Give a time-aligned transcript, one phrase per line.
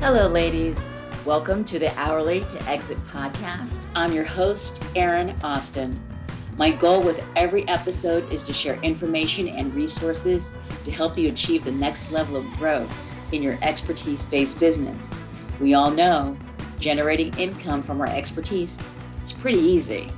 [0.00, 0.86] Hello, ladies.
[1.24, 3.84] Welcome to the Hourly to Exit podcast.
[3.96, 6.00] I'm your host, Erin Austin.
[6.56, 10.52] My goal with every episode is to share information and resources
[10.84, 12.96] to help you achieve the next level of growth
[13.32, 15.10] in your expertise based business.
[15.58, 16.38] We all know
[16.78, 18.78] generating income from our expertise
[19.24, 20.08] is pretty easy.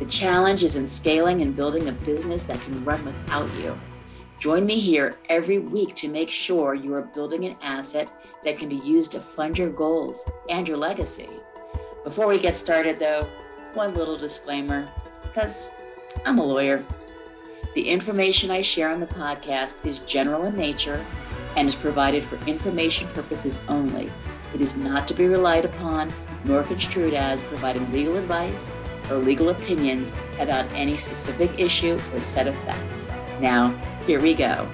[0.00, 3.78] The challenge is in scaling and building a business that can run without you.
[4.40, 8.10] Join me here every week to make sure you are building an asset
[8.44, 11.28] that can be used to fund your goals and your legacy.
[12.04, 13.28] Before we get started, though,
[13.74, 14.88] one little disclaimer
[15.22, 15.68] because
[16.24, 16.84] I'm a lawyer.
[17.74, 21.04] The information I share on the podcast is general in nature
[21.56, 24.10] and is provided for information purposes only.
[24.54, 26.12] It is not to be relied upon
[26.44, 28.72] nor construed as providing legal advice
[29.10, 33.12] or legal opinions about any specific issue or set of facts.
[33.40, 33.70] Now,
[34.06, 34.68] here we go.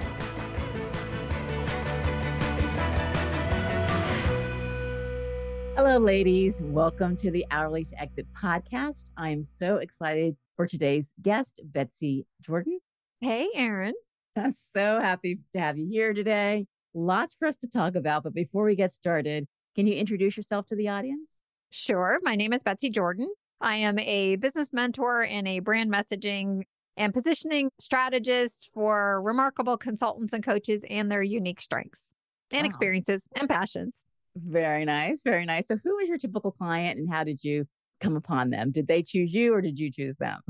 [5.87, 6.61] Hello, ladies.
[6.61, 9.11] Welcome to the Hourly to Exit podcast.
[9.15, 12.79] I am so excited for today's guest, Betsy Jordyn.
[13.21, 13.93] Hey, Erin.
[14.35, 16.65] I'm so happy to have you here today.
[16.93, 18.23] Lots for us to talk about.
[18.23, 21.37] But before we get started, can you introduce yourself to the audience?
[21.71, 22.19] Sure.
[22.21, 23.29] My name is Betsy Jordyn.
[23.61, 26.63] I am a business mentor and a brand messaging
[26.97, 32.11] and positioning strategist for remarkable consultants and coaches and their unique strengths
[32.51, 32.67] and wow.
[32.67, 34.03] experiences and passions.
[34.45, 35.21] Very nice.
[35.21, 35.67] Very nice.
[35.67, 37.65] So, who is your typical client and how did you
[37.99, 38.71] come upon them?
[38.71, 40.41] Did they choose you or did you choose them?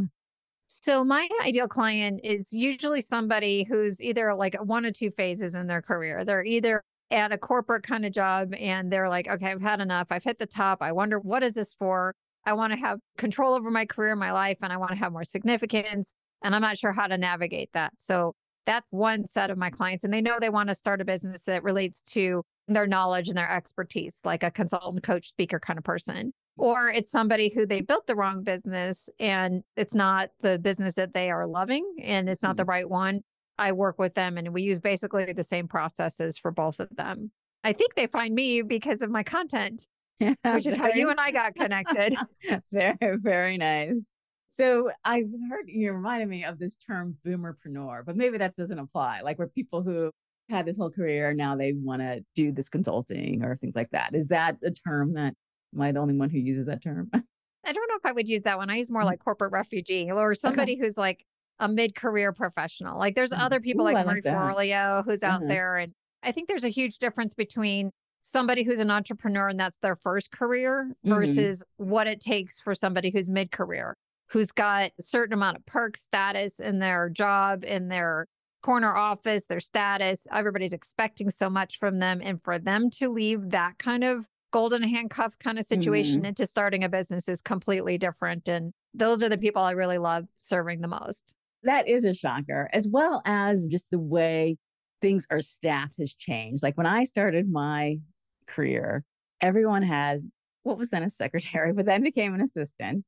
[0.68, 5.68] So, my ideal client is usually somebody who's either like one or two phases in
[5.68, 6.26] their career.
[6.26, 10.08] They're either at a corporate kind of job and they're like, okay, I've had enough.
[10.12, 10.80] I've hit the top.
[10.82, 12.14] I wonder what is this for?
[12.46, 15.14] I want to have control over my career, my life, and I want to have
[15.14, 16.16] more significance.
[16.44, 17.94] And I'm not sure how to navigate that.
[17.98, 20.04] So, that's one set of my clients.
[20.04, 23.38] And they know they want to start a business that relates to their knowledge and
[23.38, 26.34] their expertise, like a consultant, coach, speaker kind of person.
[26.58, 31.14] Or it's somebody who they built the wrong business and it's not the business that
[31.14, 32.58] they are loving and it's not mm-hmm.
[32.58, 33.22] the right one.
[33.60, 37.32] I work with them and we use basically the same processes for both of them.
[37.64, 39.88] I think they find me because of my content,
[40.20, 42.16] yeah, which is very, how you and I got connected.
[42.72, 44.10] very, very nice.
[44.50, 49.22] So I've heard you reminded me of this term boomerpreneur, but maybe that doesn't apply.
[49.22, 50.12] Like where people who
[50.50, 51.34] had this whole career.
[51.34, 54.16] Now they want to do this consulting or things like that.
[54.16, 55.34] Is that a term that
[55.74, 57.10] am I the only one who uses that term?
[57.14, 58.70] I don't know if I would use that one.
[58.70, 59.08] I use more mm.
[59.08, 60.82] like corporate refugee or somebody okay.
[60.82, 61.26] who's like
[61.60, 62.98] a mid-career professional.
[62.98, 63.40] Like there's mm.
[63.40, 65.48] other people Ooh, like Marie Forleo who's out uh-huh.
[65.48, 65.78] there.
[65.78, 65.94] And
[66.24, 67.92] I think there's a huge difference between
[68.24, 71.14] somebody who's an entrepreneur and that's their first career mm-hmm.
[71.14, 71.92] versus mm-hmm.
[71.92, 73.98] what it takes for somebody who's mid-career,
[74.30, 78.28] who's got a certain amount of perk status in their job, in their
[78.68, 80.28] corner office, their status.
[80.30, 82.20] Everybody's expecting so much from them.
[82.22, 86.26] And for them to leave that kind of golden handcuff kind of situation mm-hmm.
[86.26, 88.50] into starting a business is completely different.
[88.50, 91.34] And those are the people I really love serving the most.
[91.64, 94.58] That is a shocker, as well as just the way
[95.02, 96.62] things are staffed has changed.
[96.62, 98.00] Like when I started my
[98.48, 99.06] career,
[99.40, 100.30] everyone had
[100.64, 103.06] what was then a secretary, but then became an assistant.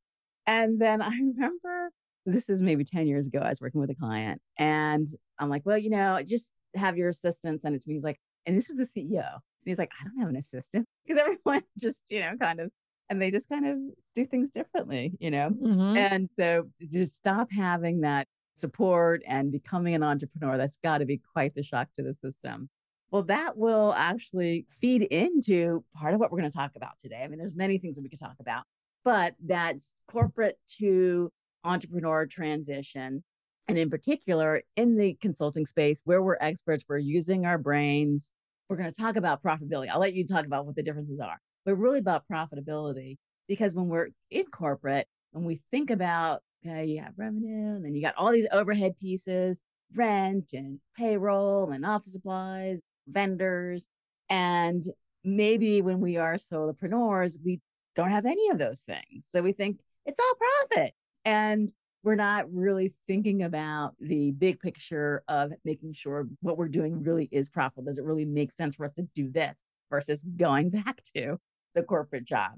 [0.48, 1.92] And then I remember
[2.34, 3.40] this is maybe 10 years ago.
[3.40, 5.08] I was working with a client and
[5.38, 7.96] I'm like, well, you know, just have your assistant send it to me.
[7.96, 9.26] He's like, and this was the CEO.
[9.26, 12.72] And he's like, I don't have an assistant because everyone just, you know, kind of,
[13.10, 13.78] and they just kind of
[14.14, 15.50] do things differently, you know?
[15.50, 15.98] Mm-hmm.
[15.98, 21.22] And so just stop having that support and becoming an entrepreneur, that's got to be
[21.34, 22.70] quite the shock to the system.
[23.12, 27.22] Well, that will actually feed into part of what we're going to talk about today.
[27.24, 28.64] I mean, there's many things that we could talk about,
[29.04, 31.32] but that's corporate to
[31.64, 33.24] entrepreneur transition.
[33.68, 38.34] And in particular, in the consulting space where we're experts, we're using our brains.
[38.68, 39.90] We're going to talk about profitability.
[39.90, 43.18] I'll let you talk about what the differences are, but really about profitability.
[43.48, 47.96] Because when we're in corporate, when we think about, okay, you have revenue, and then
[47.96, 49.64] you got all these overhead pieces,
[49.96, 53.90] rent and payroll and office supplies, vendors.
[54.30, 54.84] And
[55.24, 57.60] maybe when we are solopreneurs, we
[57.96, 59.28] don't have any of those things.
[59.28, 60.36] So we think it's all
[60.70, 60.94] profit.
[61.26, 61.72] And
[62.04, 67.28] we're not really thinking about the big picture of making sure what we're doing really
[67.32, 67.84] is profitable.
[67.84, 71.38] Does it really make sense for us to do this versus going back to
[71.76, 72.52] the corporate job?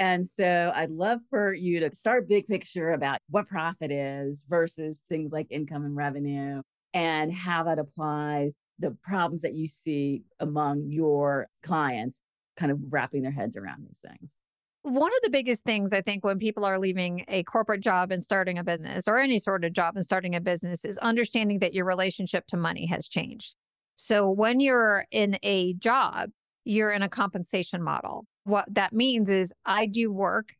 [0.00, 5.04] And so I'd love for you to start big picture about what profit is versus
[5.08, 6.62] things like income and revenue
[6.94, 12.22] and how that applies the problems that you see among your clients
[12.56, 14.36] kind of wrapping their heads around these things.
[14.88, 18.22] One of the biggest things I think when people are leaving a corporate job and
[18.22, 21.74] starting a business or any sort of job and starting a business is understanding that
[21.74, 23.54] your relationship to money has changed.
[23.96, 26.30] So when you're in a job,
[26.64, 28.26] you're in a compensation model.
[28.44, 30.54] What that means is I do work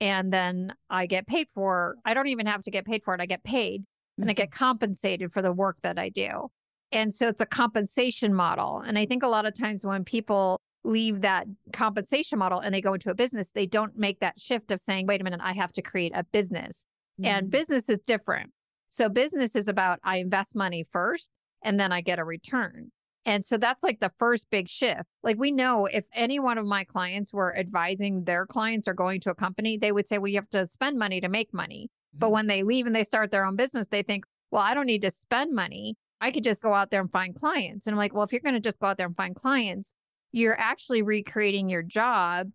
[0.00, 1.96] and then I get paid for.
[2.06, 3.20] I don't even have to get paid for it.
[3.20, 4.22] I get paid mm-hmm.
[4.22, 4.64] and I get mm-hmm.
[4.64, 6.48] compensated for the work that I do.
[6.90, 8.82] And so it's a compensation model.
[8.86, 12.80] And I think a lot of times when people leave that compensation model and they
[12.80, 15.52] go into a business, they don't make that shift of saying, wait a minute, I
[15.52, 16.86] have to create a business.
[17.20, 17.26] Mm-hmm.
[17.26, 18.50] And business is different.
[18.90, 21.30] So business is about I invest money first
[21.62, 22.92] and then I get a return.
[23.26, 25.08] And so that's like the first big shift.
[25.22, 29.20] Like we know if any one of my clients were advising their clients or going
[29.22, 31.88] to a company, they would say, well, you have to spend money to make money.
[31.88, 32.18] Mm-hmm.
[32.18, 34.86] But when they leave and they start their own business, they think, well, I don't
[34.86, 35.96] need to spend money.
[36.20, 37.86] I could just go out there and find clients.
[37.86, 39.96] And I'm like, well, if you're going to just go out there and find clients,
[40.34, 42.48] you're actually recreating your job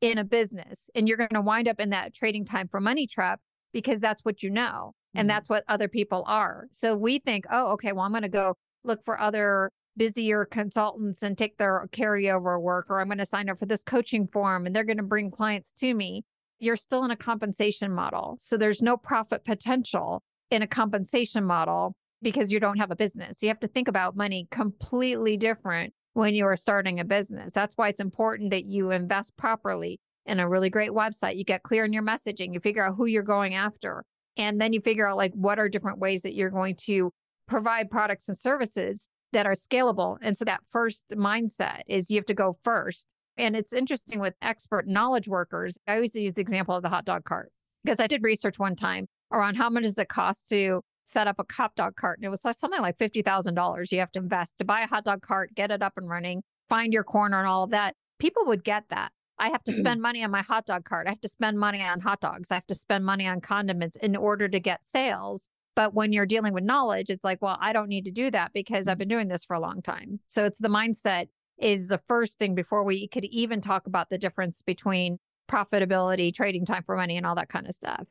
[0.00, 3.06] in a business and you're going to wind up in that trading time for money
[3.06, 3.38] trap
[3.72, 5.28] because that's what you know and mm-hmm.
[5.28, 6.66] that's what other people are.
[6.72, 11.22] So we think, oh, okay, well, I'm going to go look for other busier consultants
[11.22, 14.66] and take their carryover work, or I'm going to sign up for this coaching form
[14.66, 16.24] and they're going to bring clients to me.
[16.58, 18.38] You're still in a compensation model.
[18.40, 23.40] So there's no profit potential in a compensation model because you don't have a business.
[23.40, 27.52] You have to think about money completely different when you are starting a business.
[27.52, 31.36] That's why it's important that you invest properly in a really great website.
[31.36, 34.04] You get clear in your messaging, you figure out who you're going after,
[34.36, 37.12] and then you figure out like what are different ways that you're going to
[37.46, 40.16] provide products and services that are scalable.
[40.22, 43.06] And so that first mindset is you have to go first.
[43.36, 45.78] And it's interesting with expert knowledge workers.
[45.86, 47.50] I always use the example of the hot dog cart
[47.84, 51.38] because I did research one time around how much does it cost to set up
[51.38, 52.18] a hot dog cart.
[52.18, 55.22] And it was something like $50,000 you have to invest to buy a hot dog
[55.22, 57.94] cart, get it up and running, find your corner and all of that.
[58.18, 59.12] People would get that.
[59.38, 59.78] I have to mm.
[59.78, 61.06] spend money on my hot dog cart.
[61.06, 62.50] I have to spend money on hot dogs.
[62.50, 65.48] I have to spend money on condiments in order to get sales.
[65.74, 68.52] But when you're dealing with knowledge, it's like, well, I don't need to do that
[68.52, 69.00] because I've mm.
[69.00, 70.20] been doing this for a long time.
[70.26, 71.28] So it's the mindset
[71.58, 75.18] is the first thing before we could even talk about the difference between
[75.50, 78.06] profitability, trading time for money, and all that kind of stuff.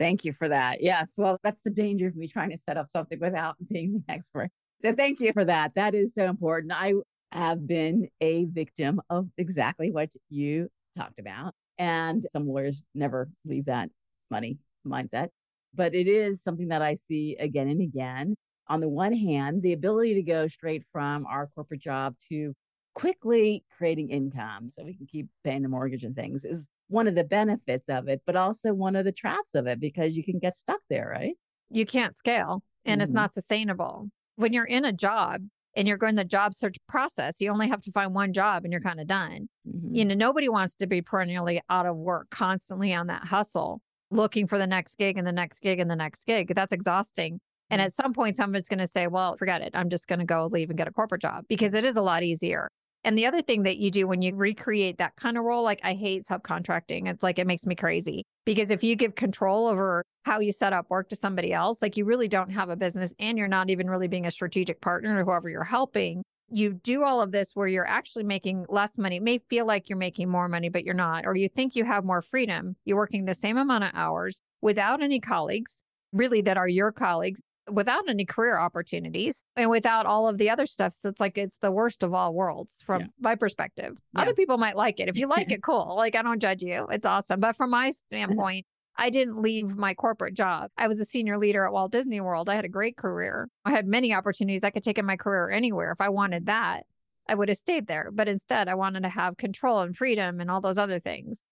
[0.00, 0.82] Thank you for that.
[0.82, 1.16] Yes.
[1.18, 4.48] Well, that's the danger of me trying to set up something without being the expert.
[4.82, 5.74] So thank you for that.
[5.74, 6.72] That is so important.
[6.74, 6.94] I
[7.32, 11.52] have been a victim of exactly what you talked about.
[11.78, 13.90] And some lawyers never leave that
[14.30, 15.28] money mindset,
[15.74, 18.36] but it is something that I see again and again.
[18.68, 22.54] On the one hand, the ability to go straight from our corporate job to
[22.94, 27.14] quickly creating income so we can keep paying the mortgage and things is one of
[27.14, 30.38] the benefits of it, but also one of the traps of it because you can
[30.38, 31.34] get stuck there, right?
[31.70, 33.02] You can't scale and mm-hmm.
[33.02, 34.08] it's not sustainable.
[34.36, 35.42] When you're in a job
[35.76, 38.72] and you're going the job search process, you only have to find one job and
[38.72, 39.48] you're kind of done.
[39.68, 39.94] Mm-hmm.
[39.94, 44.48] You know, nobody wants to be perennially out of work, constantly on that hustle, looking
[44.48, 46.52] for the next gig and the next gig and the next gig.
[46.54, 47.40] That's exhausting.
[47.70, 47.86] And mm-hmm.
[47.86, 49.70] at some point, someone's going to say, well, forget it.
[49.74, 52.02] I'm just going to go leave and get a corporate job because it is a
[52.02, 52.68] lot easier.
[53.04, 55.80] And the other thing that you do when you recreate that kind of role, like
[55.82, 57.08] I hate subcontracting.
[57.08, 60.72] It's like it makes me crazy because if you give control over how you set
[60.72, 63.70] up work to somebody else, like you really don't have a business and you're not
[63.70, 66.22] even really being a strategic partner to whoever you're helping.
[66.52, 69.16] You do all of this where you're actually making less money.
[69.16, 71.24] It may feel like you're making more money, but you're not.
[71.24, 72.74] Or you think you have more freedom.
[72.84, 77.40] You're working the same amount of hours without any colleagues, really, that are your colleagues
[77.70, 80.94] without any career opportunities and without all of the other stuff.
[80.94, 83.06] So it's like it's the worst of all worlds from yeah.
[83.20, 83.98] my perspective.
[84.14, 84.22] Yeah.
[84.22, 85.08] Other people might like it.
[85.08, 85.94] If you like it, cool.
[85.96, 86.86] Like I don't judge you.
[86.90, 87.40] It's awesome.
[87.40, 90.70] But from my standpoint, I didn't leave my corporate job.
[90.76, 92.48] I was a senior leader at Walt Disney World.
[92.48, 93.48] I had a great career.
[93.64, 95.92] I had many opportunities I could take in my career anywhere.
[95.92, 96.82] If I wanted that,
[97.28, 98.10] I would have stayed there.
[98.12, 101.42] But instead, I wanted to have control and freedom and all those other things.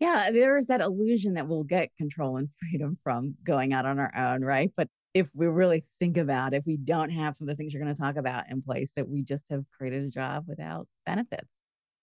[0.00, 3.98] Yeah, there is that illusion that we'll get control and freedom from going out on
[3.98, 4.70] our own, right?
[4.76, 7.82] But if we really think about if we don't have some of the things you're
[7.82, 11.48] going to talk about in place that we just have created a job without benefits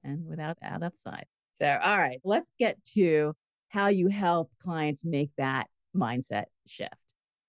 [0.04, 1.26] and without add upside.
[1.54, 3.34] So all right let's get to
[3.70, 6.94] how you help clients make that mindset shift.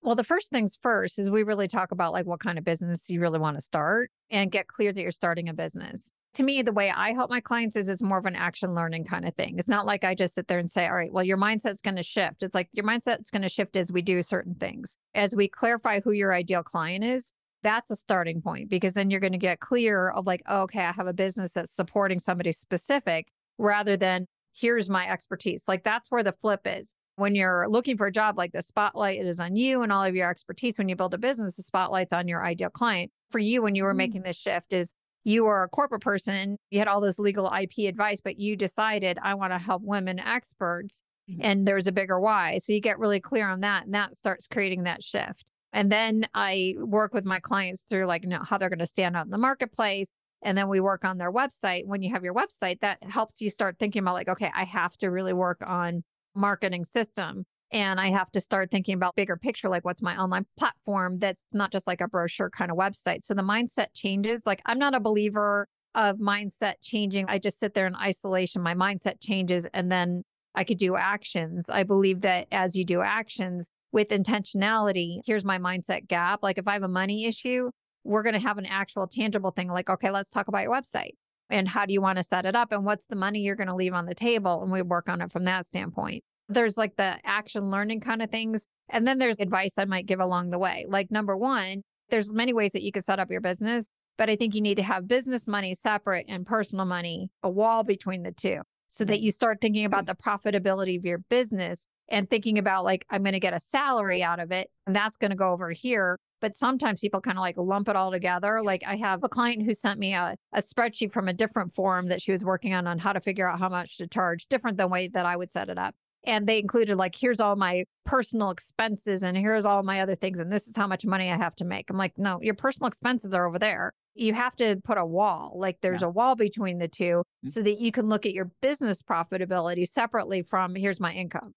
[0.01, 3.09] Well the first things first is we really talk about like what kind of business
[3.09, 6.61] you really want to start and get clear that you're starting a business to me,
[6.61, 9.35] the way I help my clients is it's more of an action learning kind of
[9.35, 9.55] thing.
[9.57, 11.95] It's not like I just sit there and say, all right, well, your mindset's going
[11.95, 12.43] to shift.
[12.43, 14.97] It's like your mindset's going to shift as we do certain things.
[15.15, 19.19] As we clarify who your ideal client is, that's a starting point because then you're
[19.19, 22.51] going to get clear of like, oh, okay, I have a business that's supporting somebody
[22.51, 25.63] specific rather than here's my expertise.
[25.67, 26.93] Like that's where the flip is.
[27.15, 30.03] When you're looking for a job, like the spotlight it is on you and all
[30.03, 30.77] of your expertise.
[30.77, 33.11] When you build a business, the spotlight's on your ideal client.
[33.31, 33.97] For you, when you were mm-hmm.
[33.97, 34.93] making this shift, is
[35.27, 39.19] you were a corporate person, you had all this legal IP advice, but you decided,
[39.21, 41.03] I want to help women experts.
[41.29, 41.41] Mm-hmm.
[41.43, 42.59] And there's a bigger why.
[42.59, 45.43] So you get really clear on that, and that starts creating that shift.
[45.73, 48.85] And then I work with my clients through like you know, how they're going to
[48.85, 50.13] stand out in the marketplace,
[50.45, 51.85] and then we work on their website.
[51.85, 54.95] When you have your website, that helps you start thinking about like, okay, I have
[54.99, 56.05] to really work on
[56.35, 60.45] marketing system and I have to start thinking about bigger picture, like what's my online
[60.57, 63.23] platform that's not just like a brochure kind of website.
[63.23, 64.45] So the mindset changes.
[64.45, 67.25] Like I'm not a believer of mindset changing.
[67.27, 68.61] I just sit there in isolation.
[68.61, 70.23] My mindset changes and then
[70.55, 71.69] I could do actions.
[71.69, 76.39] I believe that as you do actions with intentionality, here's my mindset gap.
[76.41, 77.69] Like if I have a money issue,
[78.03, 81.11] we're going to have an actual tangible thing like, okay, let's talk about your website
[81.49, 83.67] and how do you want to set it up and what's the money you're going
[83.67, 84.61] to leave on the table.
[84.63, 86.23] And we work on it from that standpoint.
[86.49, 88.65] There's like the action learning kind of things.
[88.89, 90.85] And then there's advice I might give along the way.
[90.87, 93.87] Like number one, there's many ways that you could set up your business,
[94.17, 97.83] but I think you need to have business money separate and personal money, a wall
[97.83, 102.29] between the two so that you start thinking about the profitability of your business and
[102.29, 105.31] thinking about like, I'm going to get a salary out of it and that's going
[105.31, 106.17] to go over here.
[106.39, 108.61] But sometimes people kind of like lump it all together.
[108.63, 112.07] Like I have a client who sent me a, a spreadsheet from a different forum
[112.07, 114.77] that she was working on on how to figure out how much to charge, different
[114.77, 115.95] than way that I would set it up
[116.27, 120.39] and they included like here's all my personal expenses and here's all my other things
[120.39, 122.87] and this is how much money i have to make i'm like no your personal
[122.87, 126.07] expenses are over there you have to put a wall like there's yeah.
[126.07, 127.47] a wall between the 2 mm-hmm.
[127.47, 131.53] so that you can look at your business profitability separately from here's my income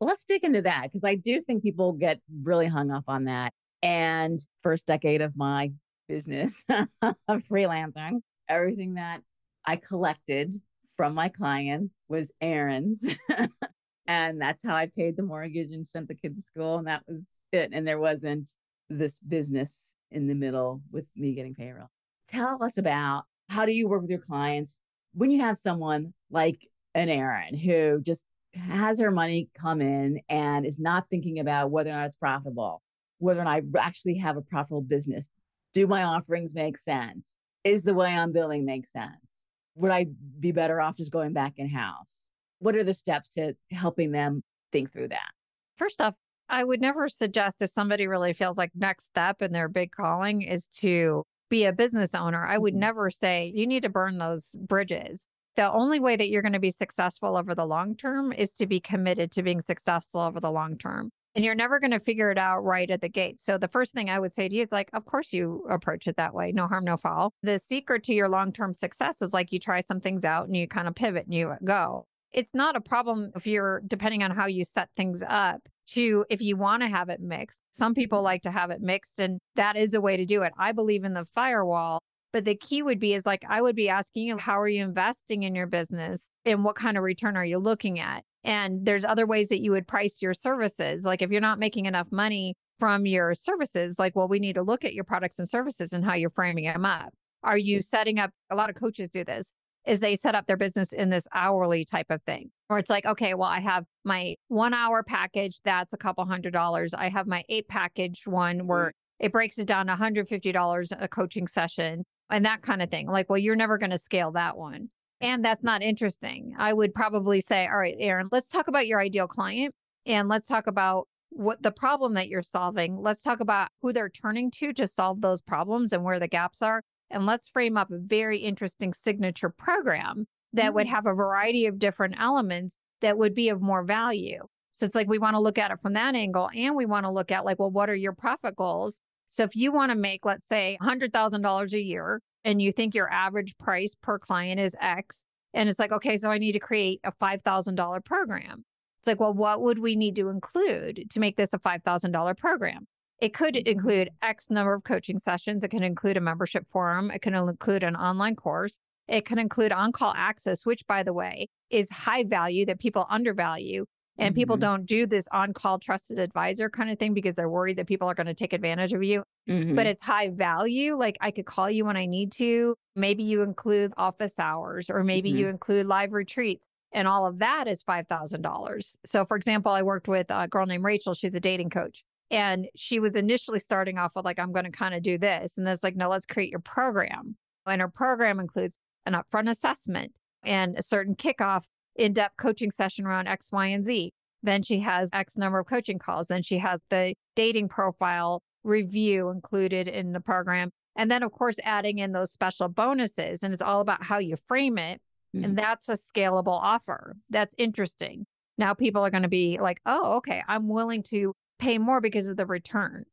[0.00, 3.24] well, let's dig into that because i do think people get really hung up on
[3.24, 3.52] that
[3.82, 5.70] and first decade of my
[6.08, 6.64] business
[7.02, 9.22] of freelancing everything that
[9.66, 10.56] i collected
[10.96, 13.16] from my clients was Erin's
[14.10, 16.78] And that's how I paid the mortgage and sent the kid to school.
[16.78, 17.70] And that was it.
[17.72, 18.50] And there wasn't
[18.88, 21.86] this business in the middle with me getting payroll.
[22.26, 24.82] Tell us about how do you work with your clients
[25.14, 26.58] when you have someone like
[26.96, 28.24] an Erin who just
[28.54, 32.82] has her money come in and is not thinking about whether or not it's profitable,
[33.18, 35.28] whether or not I actually have a profitable business.
[35.72, 37.38] Do my offerings make sense?
[37.62, 39.46] Is the way I'm billing make sense?
[39.76, 40.06] Would I
[40.40, 42.29] be better off just going back in house?
[42.60, 45.30] What are the steps to helping them think through that?
[45.76, 46.14] First off,
[46.48, 50.42] I would never suggest if somebody really feels like next step in their big calling
[50.42, 52.44] is to be a business owner.
[52.44, 52.80] I would mm-hmm.
[52.80, 55.26] never say you need to burn those bridges.
[55.56, 58.66] The only way that you're going to be successful over the long term is to
[58.66, 61.10] be committed to being successful over the long term.
[61.34, 63.38] And you're never going to figure it out right at the gate.
[63.38, 66.08] So the first thing I would say to you is like, of course you approach
[66.08, 66.50] it that way.
[66.50, 67.32] No harm, no foul.
[67.42, 70.66] The secret to your long-term success is like you try some things out and you
[70.66, 74.46] kind of pivot and you go it's not a problem if you're depending on how
[74.46, 77.62] you set things up to if you want to have it mixed.
[77.72, 78.26] Some people mm-hmm.
[78.26, 80.52] like to have it mixed and that is a way to do it.
[80.58, 82.00] I believe in the firewall,
[82.32, 84.84] but the key would be is like I would be asking you how are you
[84.84, 88.24] investing in your business and what kind of return are you looking at?
[88.44, 91.04] And there's other ways that you would price your services.
[91.04, 94.62] Like if you're not making enough money from your services, like well we need to
[94.62, 97.12] look at your products and services and how you're framing them up.
[97.42, 99.52] Are you setting up a lot of coaches do this
[99.86, 103.06] is they set up their business in this hourly type of thing where it's like
[103.06, 106.94] okay well i have my one hour package that's a couple hundred dollars.
[106.94, 109.26] I have my eight package one where mm-hmm.
[109.26, 113.28] it breaks it down to $150 a coaching session and that kind of thing like
[113.28, 114.88] well you're never going to scale that one
[115.22, 116.54] and that's not interesting.
[116.58, 119.74] I would probably say all right erin let's talk about your ideal client
[120.06, 123.00] and let's talk about what the problem that you're solving.
[123.00, 126.62] Let's talk about who they're turning to to solve those problems and where the gaps
[126.62, 130.74] are and let's frame up a very interesting signature program that mm-hmm.
[130.74, 130.90] would mm.
[130.90, 134.40] have a variety of different elements that would be of more value.
[134.72, 137.04] So it's like we want to look at it from that angle and we want
[137.04, 139.00] to look at like, well, what are your profit goals?
[139.28, 143.10] So if you want to make, let's say, $100,000 a year and you think your
[143.10, 147.00] average price per client is X, and it's like, okay, so I need to create
[147.04, 148.64] a $5,000 program.
[149.00, 152.86] It's like, well, what would we need to include to make this a $5,000 program?
[153.20, 153.70] It could mm-hmm.
[153.70, 155.64] include X number of coaching sessions.
[155.64, 157.10] It can include a membership forum.
[157.10, 158.78] It can include an online course.
[159.08, 163.06] It can include on call access, which, by the way, is high value that people
[163.10, 163.84] undervalue.
[164.18, 164.40] And mm-hmm.
[164.40, 167.86] people don't do this on call trusted advisor kind of thing because they're worried that
[167.86, 169.24] people are going to take advantage of you.
[169.48, 169.74] Mm-hmm.
[169.74, 170.96] But it's high value.
[170.96, 172.76] Like I could call you when I need to.
[172.94, 175.50] Maybe you include office hours or maybe you mm-hmm.
[175.50, 176.68] include live retreats.
[176.92, 178.96] And all of that is $5,000.
[179.06, 181.14] So, for example, I worked with a girl named Rachel.
[181.14, 182.02] She's a dating coach.
[182.30, 185.58] And she was initially starting off with like, I'm going to kind of do this.
[185.58, 187.36] And then it's like, no, let's create your program.
[187.66, 190.12] And her program includes an upfront assessment
[190.44, 191.64] and a certain kickoff
[191.96, 194.12] in depth coaching session around X, Y, and Z.
[194.42, 196.28] Then she has X number of coaching calls.
[196.28, 200.70] Then she has the dating profile review included in the program.
[200.96, 203.42] And then, of course, adding in those special bonuses.
[203.42, 205.00] And it's all about how you frame it.
[205.34, 205.44] Mm-hmm.
[205.44, 207.16] And that's a scalable offer.
[207.28, 208.26] That's interesting.
[208.56, 212.28] Now people are going to be like, oh, okay, I'm willing to pay more because
[212.28, 213.06] of the return.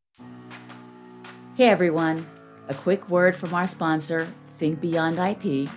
[1.56, 2.26] Hey everyone,
[2.70, 4.28] a quick word from our sponsor,
[4.58, 5.70] Think Beyond IP.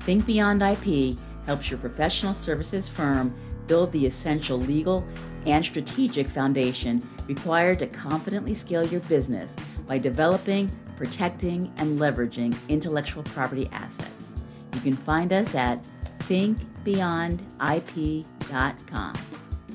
[0.00, 3.32] Think Beyond IP helps your professional services firm
[3.66, 5.06] build the essential legal
[5.46, 13.22] and strategic foundation required to confidently scale your business by developing, protecting, and leveraging intellectual
[13.22, 14.36] property assets.
[14.74, 15.84] You can find us at
[16.20, 19.14] thinkbeyondip.com.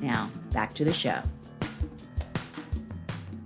[0.00, 1.22] Now, back to the show.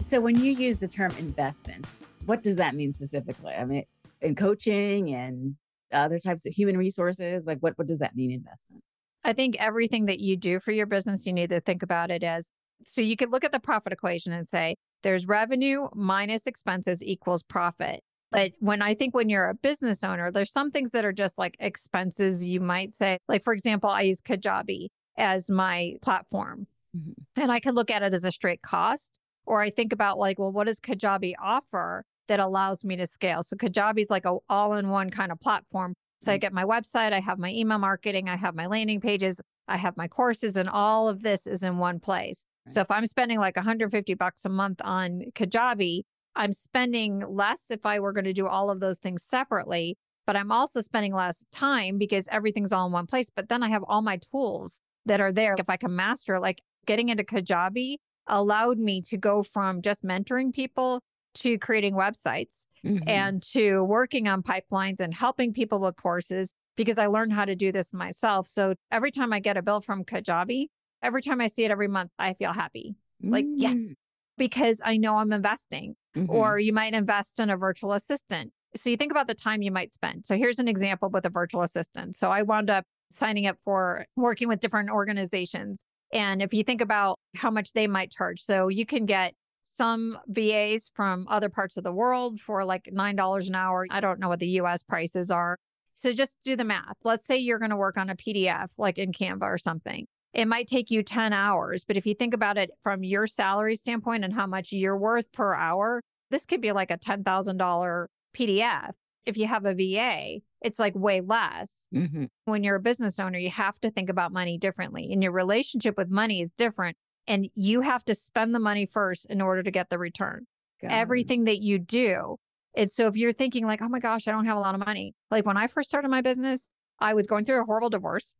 [0.08, 1.86] So, when you use the term investments,
[2.24, 3.52] what does that mean specifically?
[3.52, 3.84] I mean,
[4.22, 5.54] in coaching and
[5.92, 8.82] other types of human resources, like what, what does that mean, investment?
[9.22, 12.22] I think everything that you do for your business, you need to think about it
[12.22, 12.48] as
[12.86, 17.42] so you could look at the profit equation and say there's revenue minus expenses equals
[17.42, 18.00] profit.
[18.30, 21.36] But when I think when you're a business owner, there's some things that are just
[21.36, 23.18] like expenses, you might say.
[23.28, 24.86] Like, for example, I use Kajabi
[25.18, 26.66] as my platform.
[26.96, 27.42] Mm-hmm.
[27.42, 29.17] And I could look at it as a straight cost.
[29.48, 33.42] Or I think about like, well, what does Kajabi offer that allows me to scale?
[33.42, 35.94] So Kajabi is like a all-in-one kind of platform.
[36.20, 36.34] So mm-hmm.
[36.34, 39.78] I get my website, I have my email marketing, I have my landing pages, I
[39.78, 42.44] have my courses, and all of this is in one place.
[42.66, 46.02] So if I'm spending like 150 bucks a month on Kajabi,
[46.36, 50.36] I'm spending less if I were going to do all of those things separately, but
[50.36, 53.30] I'm also spending less time because everything's all in one place.
[53.34, 55.56] But then I have all my tools that are there.
[55.58, 57.96] If I can master, like getting into Kajabi
[58.28, 61.00] allowed me to go from just mentoring people
[61.34, 63.08] to creating websites mm-hmm.
[63.08, 67.54] and to working on pipelines and helping people with courses because I learned how to
[67.54, 68.46] do this myself.
[68.46, 70.66] So every time I get a bill from Kajabi,
[71.02, 72.94] every time I see it every month, I feel happy.
[73.24, 73.32] Mm.
[73.32, 73.94] Like, yes, mm.
[74.36, 75.96] because I know I'm investing.
[76.16, 76.30] Mm-hmm.
[76.30, 78.52] Or you might invest in a virtual assistant.
[78.76, 80.26] So you think about the time you might spend.
[80.26, 82.16] So here's an example with a virtual assistant.
[82.16, 85.84] So I wound up signing up for working with different organizations.
[86.12, 89.34] And if you think about how much they might charge, so you can get
[89.64, 93.86] some VAs from other parts of the world for like $9 an hour.
[93.90, 95.58] I don't know what the US prices are.
[95.92, 96.96] So just do the math.
[97.04, 100.46] Let's say you're going to work on a PDF like in Canva or something it
[100.46, 101.84] might take you 10 hours.
[101.84, 105.30] But if you think about it from your salary standpoint and how much you're worth
[105.32, 108.90] per hour, this could be like a $10,000 PDF.
[109.26, 111.88] If you have a VA, it's like way less.
[111.94, 112.24] Mm-hmm.
[112.44, 115.96] When you're a business owner, you have to think about money differently, and your relationship
[115.96, 116.96] with money is different.
[117.26, 120.46] And you have to spend the money first in order to get the return.
[120.80, 122.36] Got Everything that you do.
[122.74, 124.84] And so if you're thinking like, oh my gosh, I don't have a lot of
[124.84, 125.14] money.
[125.30, 128.32] Like when I first started my business, I was going through a horrible divorce.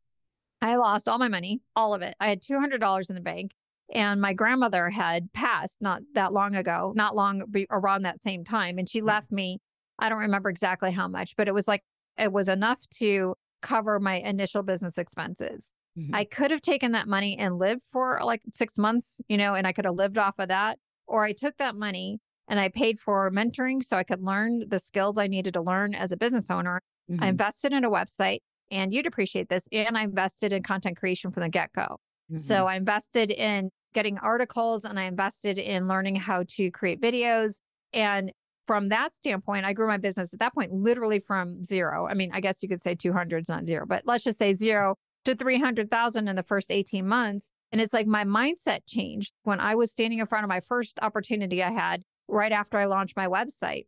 [0.61, 2.15] I lost all my money, all of it.
[2.19, 3.53] I had $200 in the bank.
[3.95, 8.45] And my grandmother had passed not that long ago, not long be- around that same
[8.45, 8.79] time.
[8.79, 9.07] And she mm.
[9.07, 9.61] left me,
[9.99, 11.83] I don't remember exactly how much, but it was like,
[12.19, 15.73] it was enough to cover my initial business expenses.
[15.99, 16.15] Mm-hmm.
[16.15, 19.67] I could have taken that money and lived for like six months, you know, and
[19.67, 20.79] I could have lived off of that.
[21.07, 24.79] Or I took that money and I paid for mentoring so I could learn the
[24.79, 26.81] skills I needed to learn as a business owner.
[27.11, 27.23] Mm-hmm.
[27.23, 29.67] I invested in a website and you'd appreciate this.
[29.73, 31.83] And I invested in content creation from the get go.
[31.83, 32.37] Mm-hmm.
[32.37, 37.61] So I invested in getting articles and I invested in learning how to create videos.
[37.93, 38.33] And
[38.69, 42.07] from that standpoint, I grew my business at that point literally from zero.
[42.07, 44.53] I mean, I guess you could say 200 is not zero, but let's just say
[44.53, 47.51] zero to 300,000 in the first 18 months.
[47.73, 50.99] And it's like my mindset changed when I was standing in front of my first
[51.01, 53.87] opportunity I had right after I launched my website.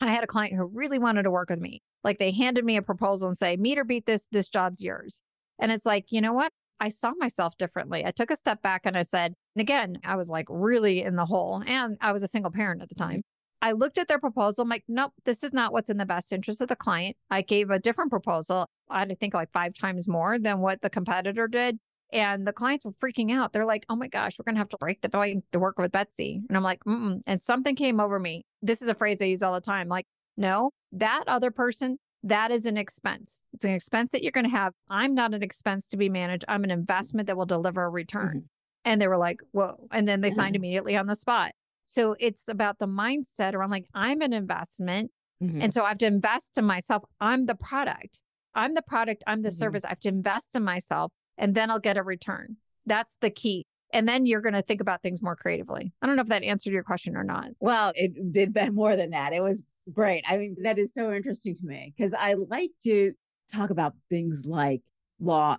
[0.00, 1.80] I had a client who really wanted to work with me.
[2.02, 5.22] Like they handed me a proposal and say, meet or beat this, this job's yours.
[5.60, 6.50] And it's like, you know what?
[6.80, 8.04] I saw myself differently.
[8.04, 11.14] I took a step back and I said, and again, I was like really in
[11.14, 13.22] the hole and I was a single parent at the time.
[13.62, 14.62] I looked at their proposal.
[14.62, 17.16] I'm like, nope, this is not what's in the best interest of the client.
[17.30, 18.68] I gave a different proposal.
[18.90, 21.78] I had to think like five times more than what the competitor did.
[22.12, 23.52] And the clients were freaking out.
[23.52, 25.78] They're like, oh my gosh, we're going to have to break the bank to work
[25.78, 26.40] with Betsy.
[26.48, 27.20] And I'm like, Mm-mm.
[27.26, 28.44] and something came over me.
[28.62, 29.88] This is a phrase I use all the time.
[29.88, 33.40] Like, no, that other person, that is an expense.
[33.54, 34.72] It's an expense that you're going to have.
[34.88, 36.44] I'm not an expense to be managed.
[36.46, 38.36] I'm an investment that will deliver a return.
[38.36, 38.46] Mm-hmm.
[38.84, 39.88] And they were like, whoa.
[39.90, 40.36] And then they mm-hmm.
[40.36, 41.52] signed immediately on the spot.
[41.86, 45.10] So it's about the mindset around like, I'm an investment.
[45.42, 45.62] Mm-hmm.
[45.62, 47.04] And so I have to invest in myself.
[47.20, 48.20] I'm the product.
[48.54, 49.22] I'm the product.
[49.26, 49.56] I'm the mm-hmm.
[49.56, 49.84] service.
[49.84, 52.56] I have to invest in myself and then I'll get a return.
[52.86, 53.66] That's the key.
[53.92, 55.92] And then you're going to think about things more creatively.
[56.02, 57.50] I don't know if that answered your question or not.
[57.60, 59.32] Well, it did more than that.
[59.32, 60.24] It was great.
[60.26, 63.12] I mean, that is so interesting to me because I like to
[63.52, 64.82] talk about things like
[65.20, 65.58] law,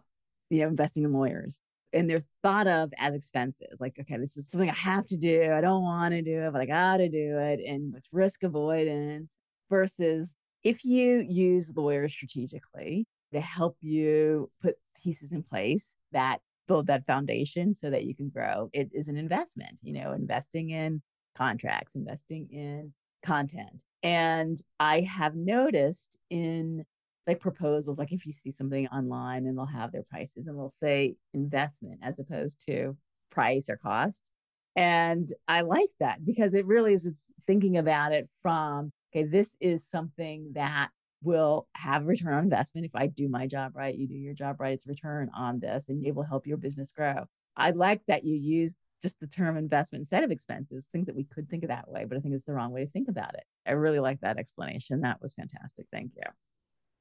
[0.49, 1.61] you know, investing in lawyers.
[1.93, 3.79] And they're thought of as expenses.
[3.79, 5.51] Like, okay, this is something I have to do.
[5.51, 7.61] I don't want to do it, but I got to do it.
[7.65, 9.37] And it's risk avoidance
[9.69, 16.87] versus if you use lawyers strategically to help you put pieces in place that build
[16.87, 21.01] that foundation so that you can grow, it is an investment, you know, investing in
[21.35, 26.85] contracts, investing in content, And I have noticed in
[27.27, 30.69] like proposals, like if you see something online and they'll have their prices and they'll
[30.69, 32.95] say investment as opposed to
[33.29, 34.31] price or cost.
[34.75, 39.57] And I like that because it really is just thinking about it from, okay, this
[39.59, 40.89] is something that
[41.23, 42.85] will have return on investment.
[42.85, 45.89] If I do my job right, you do your job right, it's return on this
[45.89, 47.25] and it will help your business grow.
[47.57, 51.23] I like that you use just the term investment instead of expenses, things that we
[51.23, 53.33] could think of that way, but I think it's the wrong way to think about
[53.33, 53.43] it.
[53.65, 55.01] I really like that explanation.
[55.01, 55.87] That was fantastic.
[55.91, 56.23] Thank you.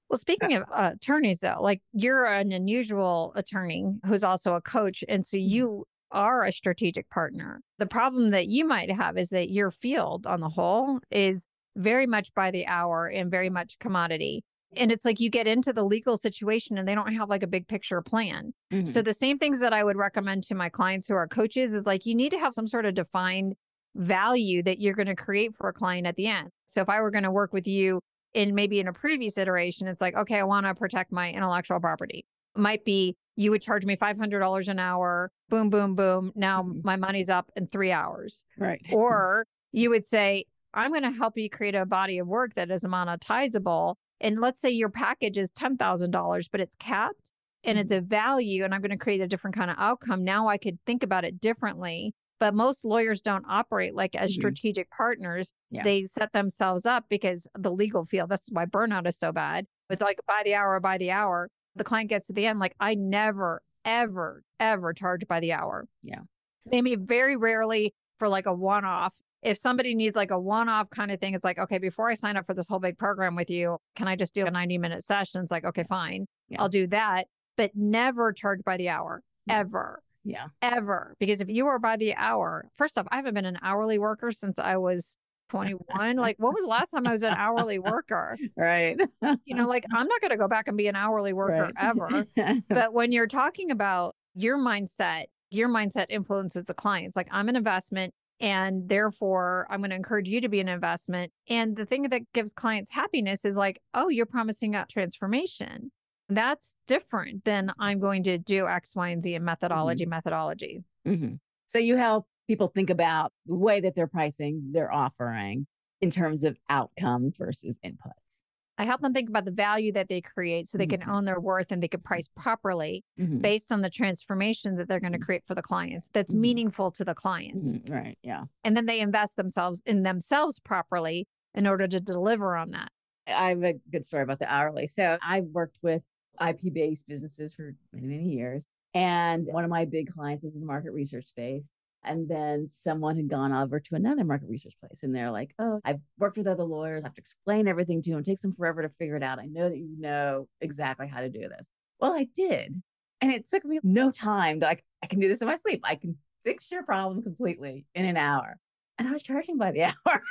[0.08, 5.02] Well, speaking of uh, attorneys, though, like you're an unusual attorney who's also a coach.
[5.08, 5.48] And so mm-hmm.
[5.48, 7.60] you are a strategic partner.
[7.78, 12.06] The problem that you might have is that your field on the whole is very
[12.06, 14.44] much by the hour and very much commodity.
[14.76, 17.48] And it's like you get into the legal situation and they don't have like a
[17.48, 18.52] big picture plan.
[18.72, 18.86] Mm-hmm.
[18.86, 21.86] So, the same things that I would recommend to my clients who are coaches is
[21.86, 23.54] like you need to have some sort of defined
[23.94, 26.50] value that you're going to create for a client at the end.
[26.66, 28.00] So, if I were going to work with you
[28.36, 31.80] in maybe in a previous iteration, it's like, okay, I want to protect my intellectual
[31.80, 32.26] property.
[32.54, 36.32] It might be you would charge me $500 an hour, boom, boom, boom.
[36.36, 36.80] Now mm-hmm.
[36.84, 38.44] my money's up in three hours.
[38.58, 38.86] Right.
[38.92, 40.44] or you would say,
[40.74, 43.94] I'm going to help you create a body of work that is monetizable.
[44.20, 47.32] And let's say your package is $10,000, but it's capped
[47.64, 48.04] and it's mm-hmm.
[48.04, 50.24] a value, and I'm going to create a different kind of outcome.
[50.24, 52.14] Now I could think about it differently.
[52.38, 54.40] But most lawyers don't operate like as mm-hmm.
[54.40, 55.52] strategic partners.
[55.70, 55.84] Yeah.
[55.84, 59.66] They set themselves up because the legal field, that's why burnout is so bad.
[59.88, 61.48] It's like by the hour, by the hour.
[61.76, 65.86] The client gets to the end, like, I never, ever, ever charge by the hour.
[66.02, 66.20] Yeah.
[66.64, 70.90] Maybe very rarely for like a one off, if somebody needs like a one off
[70.90, 73.36] kind of thing, it's like, okay, before I sign up for this whole big program
[73.36, 75.42] with you, can I just do a 90 minute session?
[75.42, 75.88] It's like, okay, yes.
[75.88, 76.26] fine.
[76.48, 76.62] Yeah.
[76.62, 79.56] I'll do that, but never charge by the hour yes.
[79.58, 80.02] ever.
[80.26, 80.48] Yeah.
[80.60, 81.14] Ever.
[81.20, 84.32] Because if you are by the hour, first off, I haven't been an hourly worker
[84.32, 85.16] since I was
[85.50, 86.16] 21.
[86.16, 88.36] like, what was the last time I was an hourly worker?
[88.56, 88.98] Right.
[89.44, 91.74] you know, like, I'm not going to go back and be an hourly worker right.
[91.78, 92.24] ever.
[92.68, 97.16] but when you're talking about your mindset, your mindset influences the clients.
[97.16, 98.12] Like, I'm an investment.
[98.40, 101.32] And therefore, I'm going to encourage you to be an investment.
[101.48, 105.90] And the thing that gives clients happiness is like, oh, you're promising a transformation.
[106.28, 110.10] That's different than I'm going to do X, Y, and Z in methodology, mm-hmm.
[110.10, 110.84] methodology.
[111.06, 111.34] Mm-hmm.
[111.66, 115.66] So you help people think about the way that they're pricing their offering
[116.00, 118.42] in terms of outcomes versus inputs.
[118.78, 121.10] I help them think about the value that they create so they can mm-hmm.
[121.10, 123.38] own their worth and they can price properly mm-hmm.
[123.38, 126.42] based on the transformation that they're going to create for the clients that's mm-hmm.
[126.42, 127.76] meaningful to the clients.
[127.76, 127.94] Mm-hmm.
[127.94, 128.18] Right.
[128.22, 128.44] Yeah.
[128.64, 132.90] And then they invest themselves in themselves properly in order to deliver on that.
[133.26, 134.86] I have a good story about the hourly.
[134.86, 136.04] So I worked with
[136.40, 138.66] IP based businesses for many, many years.
[138.94, 141.68] And one of my big clients is in the market research space.
[142.02, 145.80] And then someone had gone over to another market research place and they're like, Oh,
[145.84, 147.02] I've worked with other lawyers.
[147.02, 148.20] I have to explain everything to them.
[148.20, 149.40] It takes them forever to figure it out.
[149.40, 151.66] I know that you know exactly how to do this.
[152.00, 152.80] Well, I did.
[153.20, 155.80] And it took me no time to like, I can do this in my sleep.
[155.84, 158.56] I can fix your problem completely in an hour.
[158.98, 160.22] And I was charging by the hour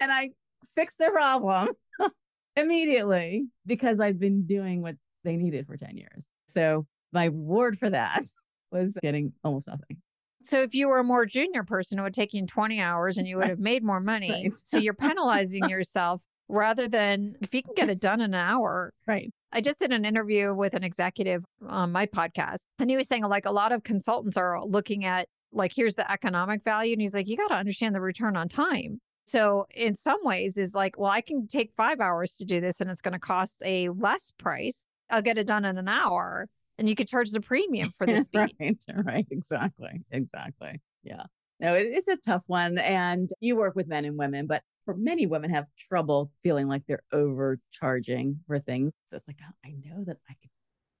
[0.00, 0.30] and I
[0.76, 1.68] fixed their problem
[2.56, 6.26] immediately because I'd been doing what they needed for 10 years.
[6.48, 8.22] So my reward for that
[8.72, 9.98] was getting almost nothing.
[10.42, 13.28] So if you were a more junior person, it would take you 20 hours and
[13.28, 14.30] you would have made more money.
[14.30, 14.52] Right.
[14.54, 18.92] So you're penalizing yourself rather than if you can get it done in an hour.
[19.06, 19.32] Right.
[19.52, 23.24] I just did an interview with an executive on my podcast, and he was saying
[23.24, 27.14] like a lot of consultants are looking at like here's the economic value, and he's
[27.14, 29.00] like you got to understand the return on time.
[29.26, 32.80] So in some ways, is like well I can take five hours to do this,
[32.80, 34.86] and it's going to cost a less price.
[35.10, 38.16] I'll get it done in an hour and you could charge the premium for the
[38.24, 38.56] speed.
[38.58, 40.80] right, right, exactly, exactly.
[41.02, 41.24] Yeah.
[41.60, 42.78] No, it is a tough one.
[42.78, 46.82] And you work with men and women, but for many women have trouble feeling like
[46.88, 48.92] they're overcharging for things.
[49.10, 50.50] So it's like, oh, I know that I could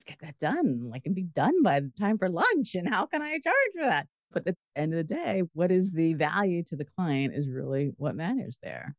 [0.06, 0.90] get that done.
[0.90, 2.74] Like, and be done by the time for lunch.
[2.74, 4.06] And how can I charge for that?
[4.32, 7.48] But at the end of the day, what is the value to the client is
[7.48, 8.94] really what matters there.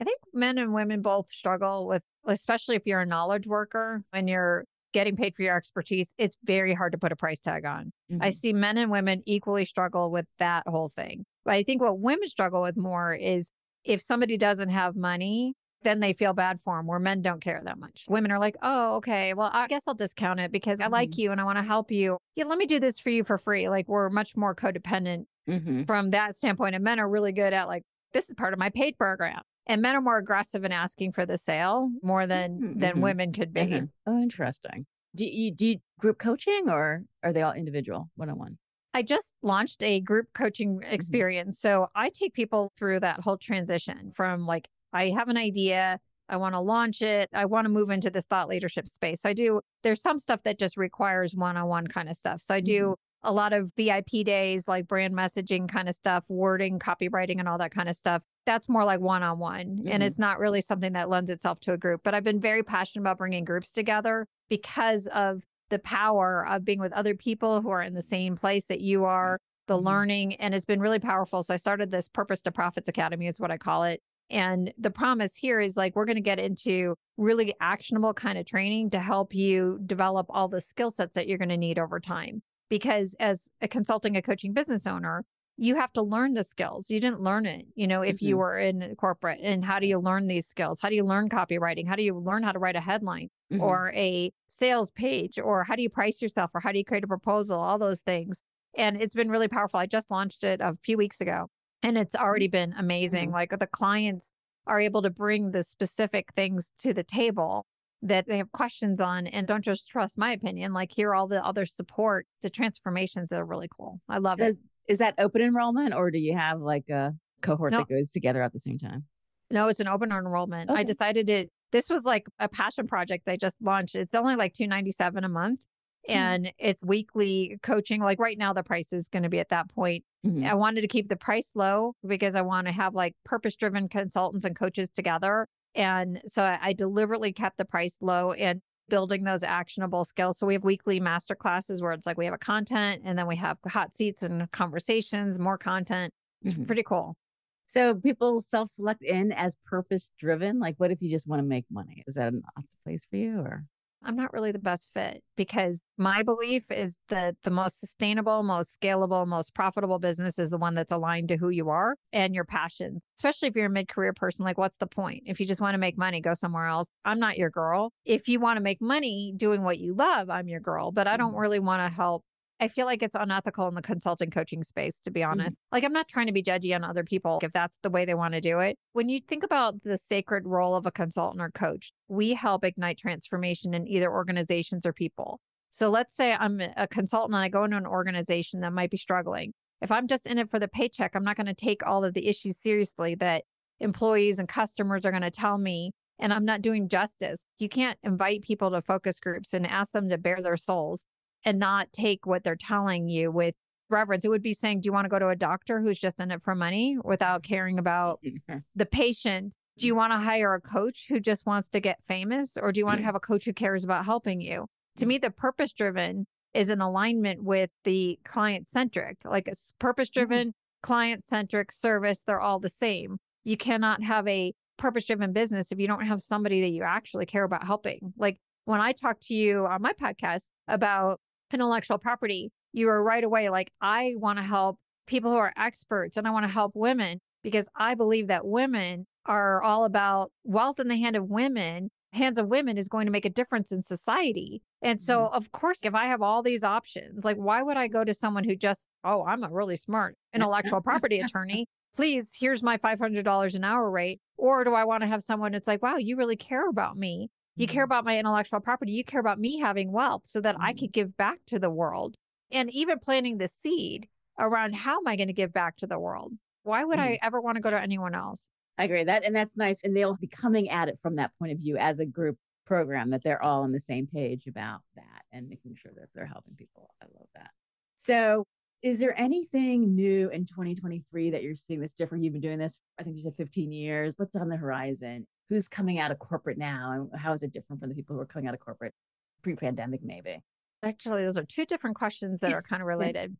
[0.00, 4.28] I think men and women both struggle with, especially if you're a knowledge worker and
[4.28, 7.92] you're getting paid for your expertise, it's very hard to put a price tag on.
[8.10, 8.22] Mm-hmm.
[8.22, 11.24] I see men and women equally struggle with that whole thing.
[11.44, 13.52] But I think what women struggle with more is
[13.84, 17.60] if somebody doesn't have money, then they feel bad for them, where men don't care
[17.64, 18.04] that much.
[18.08, 21.20] Women are like, oh, okay, well, I guess I'll discount it because I like mm-hmm.
[21.20, 22.18] you and I want to help you.
[22.36, 23.68] Yeah, let me do this for you for free.
[23.68, 25.84] Like, we're much more codependent mm-hmm.
[25.84, 26.74] from that standpoint.
[26.74, 29.80] And men are really good at, like, this is part of my paid program and
[29.80, 32.78] men are more aggressive in asking for the sale more than mm-hmm.
[32.80, 33.60] than women could be.
[33.60, 33.84] Mm-hmm.
[34.06, 34.84] Oh, interesting.
[35.14, 38.58] Do you do you group coaching or are they all individual one on one?
[38.92, 40.92] I just launched a group coaching mm-hmm.
[40.92, 41.60] experience.
[41.60, 41.82] Mm-hmm.
[41.82, 46.00] So I take people through that whole transition from like I have an idea.
[46.28, 47.28] I want to launch it.
[47.32, 49.22] I want to move into this thought leadership space.
[49.22, 52.40] So I do, there's some stuff that just requires one on one kind of stuff.
[52.40, 53.28] So I do mm-hmm.
[53.28, 57.58] a lot of VIP days, like brand messaging kind of stuff, wording, copywriting, and all
[57.58, 58.22] that kind of stuff.
[58.46, 59.84] That's more like one on one.
[59.86, 62.00] And it's not really something that lends itself to a group.
[62.02, 66.80] But I've been very passionate about bringing groups together because of the power of being
[66.80, 69.86] with other people who are in the same place that you are, the mm-hmm.
[69.86, 71.42] learning, and it's been really powerful.
[71.42, 74.02] So I started this Purpose to Profits Academy, is what I call it.
[74.30, 78.46] And the promise here is like we're going to get into really actionable kind of
[78.46, 81.98] training to help you develop all the skill sets that you're going to need over
[81.98, 82.42] time.
[82.68, 85.24] Because as a consulting, a coaching business owner,
[85.60, 86.88] you have to learn the skills.
[86.88, 88.26] You didn't learn it, you know, if mm-hmm.
[88.28, 89.40] you were in corporate.
[89.42, 90.80] And how do you learn these skills?
[90.80, 91.86] How do you learn copywriting?
[91.86, 93.62] How do you learn how to write a headline mm-hmm.
[93.62, 95.38] or a sales page?
[95.38, 96.50] Or how do you price yourself?
[96.54, 97.60] Or how do you create a proposal?
[97.60, 98.40] All those things.
[98.74, 99.78] And it's been really powerful.
[99.78, 101.50] I just launched it a few weeks ago
[101.82, 102.70] and it's already mm-hmm.
[102.70, 103.26] been amazing.
[103.26, 103.34] Mm-hmm.
[103.34, 104.32] Like the clients
[104.66, 107.66] are able to bring the specific things to the table
[108.00, 111.44] that they have questions on and don't just trust my opinion, like hear all the
[111.44, 114.00] other support, the transformations that are really cool.
[114.08, 114.62] I love is, it.
[114.90, 117.78] Is that open enrollment or do you have like a cohort no.
[117.78, 119.04] that goes together at the same time?
[119.50, 120.70] No, it's an open enrollment.
[120.70, 120.80] Okay.
[120.80, 123.94] I decided it this was like a passion project I just launched.
[123.94, 125.60] It's only like 297 a month
[126.08, 126.18] Mm-hmm.
[126.18, 126.66] and mm-hmm.
[126.66, 128.00] it's weekly coaching.
[128.00, 130.04] Like right now, the price is going to be at that point.
[130.26, 130.46] Mm-hmm.
[130.46, 133.88] I wanted to keep the price low because I want to have like purpose driven
[133.88, 135.46] consultants and coaches together.
[135.74, 140.36] And so I, I deliberately kept the price low and building those actionable skills.
[140.36, 143.26] So we have weekly master classes where it's like we have a content and then
[143.26, 146.12] we have hot seats and conversations, more content.
[146.42, 146.64] It's mm-hmm.
[146.64, 147.16] pretty cool.
[147.64, 150.58] So people self select in as purpose driven.
[150.58, 152.02] Like, what if you just want to make money?
[152.06, 153.64] Is that an off the place for you or?
[154.02, 158.78] I'm not really the best fit because my belief is that the most sustainable, most
[158.80, 162.44] scalable, most profitable business is the one that's aligned to who you are and your
[162.44, 163.04] passions.
[163.18, 165.24] Especially if you're a mid career person, like, what's the point?
[165.26, 166.88] If you just want to make money, go somewhere else.
[167.04, 167.92] I'm not your girl.
[168.04, 171.16] If you want to make money doing what you love, I'm your girl, but I
[171.16, 171.40] don't mm-hmm.
[171.40, 172.24] really want to help
[172.60, 175.30] I feel like it's unethical in the consulting coaching space, to be mm-hmm.
[175.30, 175.56] honest.
[175.56, 175.76] Mm-hmm.
[175.76, 178.14] Like, I'm not trying to be judgy on other people if that's the way they
[178.14, 178.78] want to do it.
[178.92, 182.98] When you think about the sacred role of a consultant or coach, we help ignite
[182.98, 185.40] transformation in either organizations or people.
[185.70, 188.96] So let's say I'm a consultant and I go into an organization that might be
[188.96, 189.52] struggling.
[189.80, 192.12] If I'm just in it for the paycheck, I'm not going to take all of
[192.12, 193.44] the issues seriously that
[193.78, 197.44] employees and customers are going to tell me and I'm not doing justice.
[197.58, 201.06] You can't invite people to focus groups and ask them to bare their souls
[201.44, 203.54] and not take what they're telling you with
[203.88, 204.24] reverence.
[204.24, 206.30] It would be saying, Do you want to go to a doctor who's just in
[206.30, 208.20] it for money without caring about
[208.74, 209.54] the patient?
[209.78, 212.56] Do you want to hire a coach who just wants to get famous?
[212.60, 214.66] Or do you want to have a coach who cares about helping you?
[214.98, 220.10] To me, the purpose driven is in alignment with the client centric, like a purpose
[220.10, 220.86] driven, mm-hmm.
[220.86, 222.22] client centric service.
[222.26, 223.18] They're all the same.
[223.44, 227.26] You cannot have a purpose driven business if you don't have somebody that you actually
[227.26, 228.12] care about helping.
[228.18, 231.20] Like when I talk to you on my podcast about
[231.54, 236.16] intellectual property, you are right away like, I want to help people who are experts
[236.16, 240.80] and I want to help women because I believe that women are all about wealth
[240.80, 241.90] in the hand of women.
[242.12, 244.62] Hands of women is going to make a difference in society.
[244.82, 245.34] And so, mm-hmm.
[245.34, 248.44] of course, if I have all these options, like, why would I go to someone
[248.44, 251.66] who just, oh, I'm a really smart intellectual property attorney?
[251.94, 254.20] Please, here's my $500 an hour rate.
[254.36, 257.28] Or do I want to have someone that's like, wow, you really care about me.
[257.60, 257.92] You care mm-hmm.
[257.92, 258.92] about my intellectual property.
[258.92, 260.78] You care about me having wealth so that I mm-hmm.
[260.78, 262.16] could give back to the world.
[262.50, 265.98] And even planting the seed around how am I going to give back to the
[265.98, 266.32] world?
[266.62, 267.12] Why would mm-hmm.
[267.12, 268.48] I ever want to go to anyone else?
[268.78, 269.84] I agree that, and that's nice.
[269.84, 273.10] And they'll be coming at it from that point of view as a group program
[273.10, 276.54] that they're all on the same page about that and making sure that they're helping
[276.54, 276.94] people.
[277.02, 277.50] I love that.
[277.98, 278.46] So,
[278.82, 282.24] is there anything new in 2023 that you're seeing that's different?
[282.24, 284.14] You've been doing this, I think you said 15 years.
[284.18, 285.26] What's on the horizon?
[285.50, 288.22] who's coming out of corporate now and how is it different from the people who
[288.22, 288.94] are coming out of corporate
[289.42, 290.38] pre-pandemic maybe
[290.82, 293.36] actually those are two different questions that are kind of related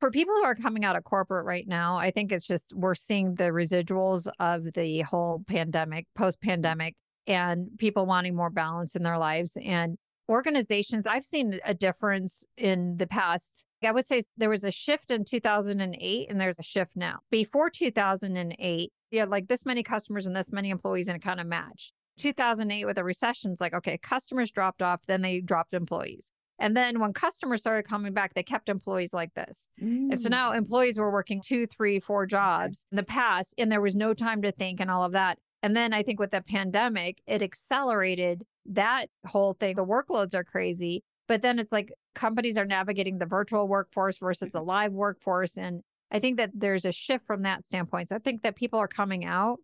[0.00, 2.94] for people who are coming out of corporate right now i think it's just we're
[2.94, 6.94] seeing the residuals of the whole pandemic post-pandemic
[7.26, 9.98] and people wanting more balance in their lives and
[10.28, 15.10] organizations i've seen a difference in the past i would say there was a shift
[15.10, 20.26] in 2008 and there's a shift now before 2008 you had like this many customers
[20.26, 21.92] and this many employees and it kind of matched.
[22.18, 26.26] 2008 with the recession, it's like, okay, customers dropped off, then they dropped employees.
[26.60, 29.66] And then when customers started coming back, they kept employees like this.
[29.82, 30.10] Mm.
[30.12, 30.58] And so now mm.
[30.58, 34.42] employees were working two, three, four jobs in the past, and there was no time
[34.42, 35.38] to think and all of that.
[35.64, 39.76] And then I think with the pandemic, it accelerated that whole thing.
[39.76, 41.02] The workloads are crazy.
[41.26, 45.56] But then it's like companies are navigating the virtual workforce versus the live workforce.
[45.56, 45.80] And
[46.12, 48.10] I think that there's a shift from that standpoint.
[48.10, 49.56] So I think that people are coming out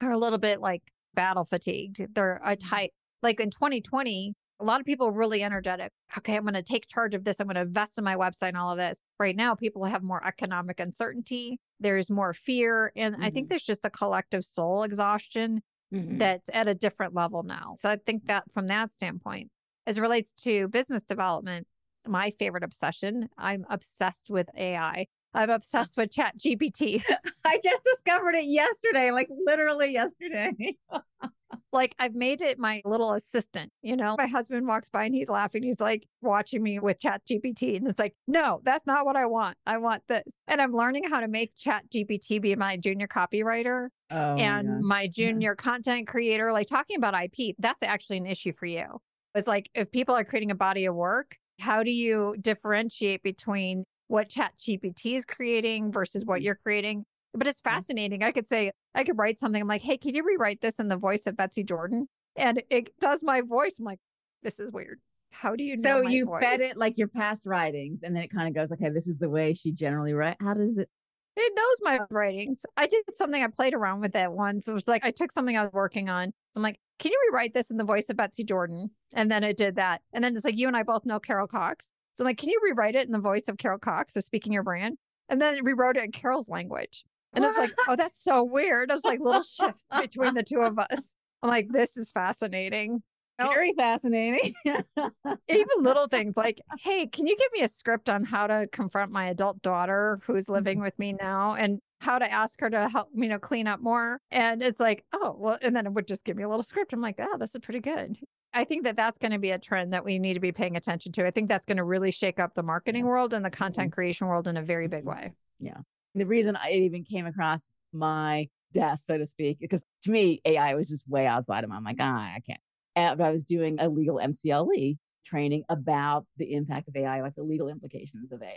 [0.00, 0.82] are a little bit like
[1.14, 2.06] battle fatigued.
[2.14, 2.68] They're a Mm-hmm.
[2.68, 2.90] type,
[3.24, 5.90] like in 2020, a lot of people are really energetic.
[6.18, 7.40] Okay, I'm going to take charge of this.
[7.40, 9.00] I'm going to invest in my website and all of this.
[9.18, 11.58] Right now, people have more economic uncertainty.
[11.80, 12.92] There's more fear.
[12.96, 13.48] And I think Mhm.
[13.50, 15.62] there's just a collective soul exhaustion
[15.92, 16.18] Mhm.
[16.18, 17.74] that's at a different level now.
[17.78, 19.50] So I think that from that standpoint,
[19.86, 21.66] as it relates to business development,
[22.06, 25.06] my favorite obsession, I'm obsessed with AI.
[25.38, 27.00] I'm obsessed with Chat GPT.
[27.46, 30.52] I just discovered it yesterday, like literally yesterday.
[31.72, 33.70] like I've made it my little assistant.
[33.80, 35.62] You know, my husband walks by and he's laughing.
[35.62, 37.76] He's like watching me with Chat GPT.
[37.76, 39.56] And it's like, no, that's not what I want.
[39.64, 40.24] I want this.
[40.48, 45.04] And I'm learning how to make Chat GPT be my junior copywriter Oh, and my
[45.04, 45.12] mm-hmm.
[45.12, 46.52] junior content creator.
[46.52, 49.00] Like talking about IP, that's actually an issue for you.
[49.36, 53.84] It's like if people are creating a body of work, how do you differentiate between
[54.08, 56.44] what Chat GPT is creating versus what Mhm.
[56.44, 57.04] you're creating?
[57.34, 57.72] But it's Yes.
[57.74, 58.22] fascinating.
[58.22, 59.60] I could say, I could write something.
[59.60, 62.06] I'm like, hey, can you rewrite this in the voice of Betsy Jordyn?
[62.36, 63.78] And it does my voice.
[63.78, 64.00] I'm like,
[64.42, 65.00] this is weird.
[65.30, 65.82] How do you know?
[65.82, 68.88] so you fed it like your past writings, and then it kind of goes, okay,
[68.88, 70.36] this is the way she generally write.
[70.40, 70.88] How does it?
[71.36, 72.62] It knows my writings.
[72.76, 74.66] I did something, I played around with it once.
[74.66, 76.32] It was like, I took something I was working on.
[76.56, 78.90] I'm like, can you rewrite this in the voice of Betsy Jordyn?
[79.12, 80.00] And then it did that.
[80.12, 81.92] And then it's like, you and I both know Carol Cox.
[82.18, 84.14] So I'm like, can you rewrite it in the voice of Carol Cox?
[84.14, 84.98] So speaking your brand.
[85.28, 87.04] And then rewrote it in Carol's language.
[87.32, 88.90] And it's like, oh, that's so weird.
[88.90, 91.12] It was like little shifts between the two of us.
[91.42, 93.04] I'm like, this is fascinating.
[93.38, 94.52] Very fascinating.
[94.64, 99.12] Even little things like, hey, can you give me a script on how to confront
[99.12, 100.84] my adult daughter who's living mm-hmm.
[100.86, 104.20] with me now and how to ask her to help, you know, clean up more?
[104.32, 106.92] And it's like, oh, well, and then it would just give me a little script.
[106.92, 108.16] I'm like, oh, this is pretty good.
[108.58, 110.76] I think that that's going to be a trend that we need to be paying
[110.76, 111.24] attention to.
[111.24, 113.08] I think that's going to really shake up the marketing Yes.
[113.08, 113.56] world and the mm-hmm.
[113.56, 115.26] content creation world in a very big mm-hmm.
[115.26, 115.32] way.
[115.60, 115.78] Yeah.
[116.16, 120.74] the reason I even came across my desk, so to speak, because to me, AI
[120.74, 122.60] was just way outside of my, I'm like, ah, I can't.
[122.96, 127.36] And, but I was doing a legal MCLE training about the impact of AI, like
[127.36, 128.56] the legal implications of AI.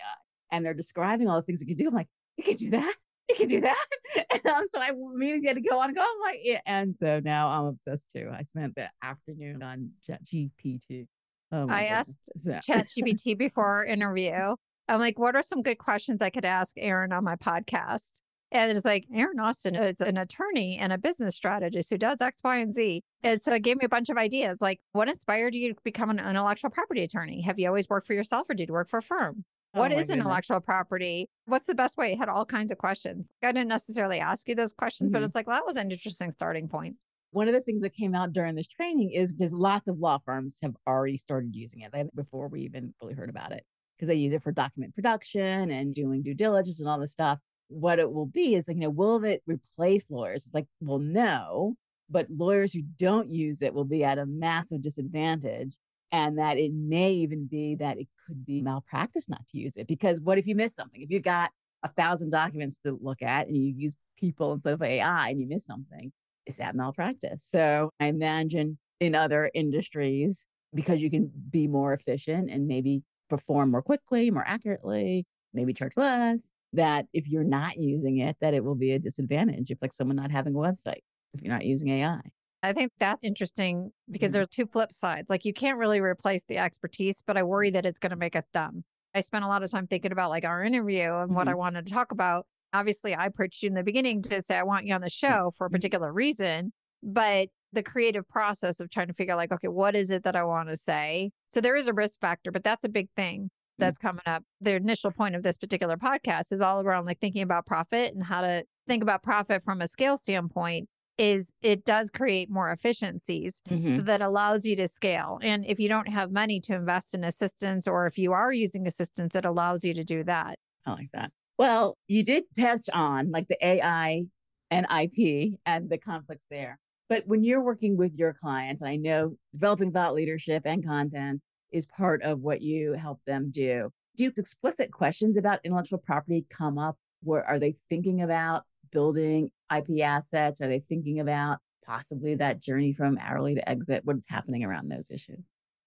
[0.51, 1.87] And they're describing all the things it could do.
[1.87, 2.95] I'm like, you can do that.
[3.29, 3.85] You can do that.
[4.31, 6.59] And um, so I immediately had to go on and go, I'm like, yeah.
[6.65, 8.29] And so now I'm obsessed too.
[8.33, 11.07] I spent the afternoon on GPT.
[11.51, 11.91] Oh my I goodness.
[11.91, 14.55] asked So- Chat GPT before our interview.
[14.87, 18.09] I'm like, what are some good questions I could ask Erin on my podcast?
[18.53, 22.39] And it's like, Erin Austin is an attorney and a business strategist who does X,
[22.43, 23.01] Y, and Z.
[23.23, 26.09] And so it gave me a bunch of ideas like, what inspired you to become
[26.09, 27.41] an intellectual property attorney?
[27.43, 29.45] Have you always worked for yourself or did you work for a firm?
[29.73, 30.61] Oh What my is intellectual goodness.
[30.61, 31.29] property?
[31.45, 32.11] What's the best way?
[32.13, 33.27] It had all kinds of questions.
[33.41, 35.23] I didn't necessarily ask you those questions, but Mhm.
[35.23, 36.97] it's like, well, that was an interesting starting point.
[37.31, 40.17] one of the things that came out during this training is because lots of law
[40.25, 43.63] firms have already started using it before we even really heard about it
[43.95, 47.39] because they use it for document production and doing due diligence and all this stuff.
[47.69, 50.45] What it will be is like, you know, will it replace lawyers?
[50.45, 51.75] It's like, well, no,
[52.09, 55.77] but lawyers who don't use it will be at a massive disadvantage.
[56.11, 59.87] And that it may even be that it could be malpractice not to use it.
[59.87, 61.01] Because what if you miss something?
[61.01, 61.51] If you got
[61.83, 65.47] a thousand documents to look at and you use people instead of AI and you
[65.47, 66.11] miss something,
[66.45, 67.43] is that malpractice?
[67.45, 73.71] So I imagine in other industries, because you can be more efficient and maybe perform
[73.71, 78.63] more quickly, more accurately, maybe charge less, that if you're not using it, that it
[78.63, 79.71] will be a disadvantage.
[79.71, 81.01] If like someone not having a website,
[81.33, 82.19] if you're not using AI.
[82.63, 84.33] I think that's interesting because Mhm.
[84.33, 85.29] there two flip sides.
[85.29, 88.35] Like you can't really replace the expertise, but I worry that it's going to make
[88.35, 88.83] us dumb.
[89.13, 91.59] I spent a lot of time thinking about like our interview and what I mm-hmm.
[91.59, 92.45] wanted to talk about.
[92.73, 95.27] Obviously, I approached you in the beginning to say I want you on the mm-hmm.
[95.27, 95.75] show for a mm-hmm.
[95.75, 96.71] particular reason,
[97.03, 100.35] but the creative process of trying to figure out like, okay, what is it that
[100.35, 101.31] I want to say?
[101.49, 103.49] So there is a risk factor, but that's a big thing mm.
[103.79, 104.43] that's coming up.
[104.59, 108.23] The initial point of this particular podcast is all around like thinking about profit and
[108.23, 110.89] how to think about profit from a scale standpoint
[111.21, 113.95] is it does create more efficiencies Mhm.
[113.95, 115.37] so that allows you to scale.
[115.43, 118.87] And if you don't have money to invest in assistance or if you are using
[118.87, 120.57] assistance, it allows you to do that.
[120.83, 121.31] I like that.
[121.59, 124.25] Well, you did touch on like the AI
[124.71, 126.79] and IP and the conflicts there.
[127.07, 131.41] But when you're working with your clients, I know developing thought leadership and content
[131.71, 133.91] is part of what you help them do.
[134.17, 136.97] Do explicit questions about intellectual property come up?
[137.21, 140.61] Where are they thinking about building IP assets?
[140.61, 144.01] Are they thinking about possibly that journey from hourly to exit?
[144.03, 145.39] What's happening around those issues?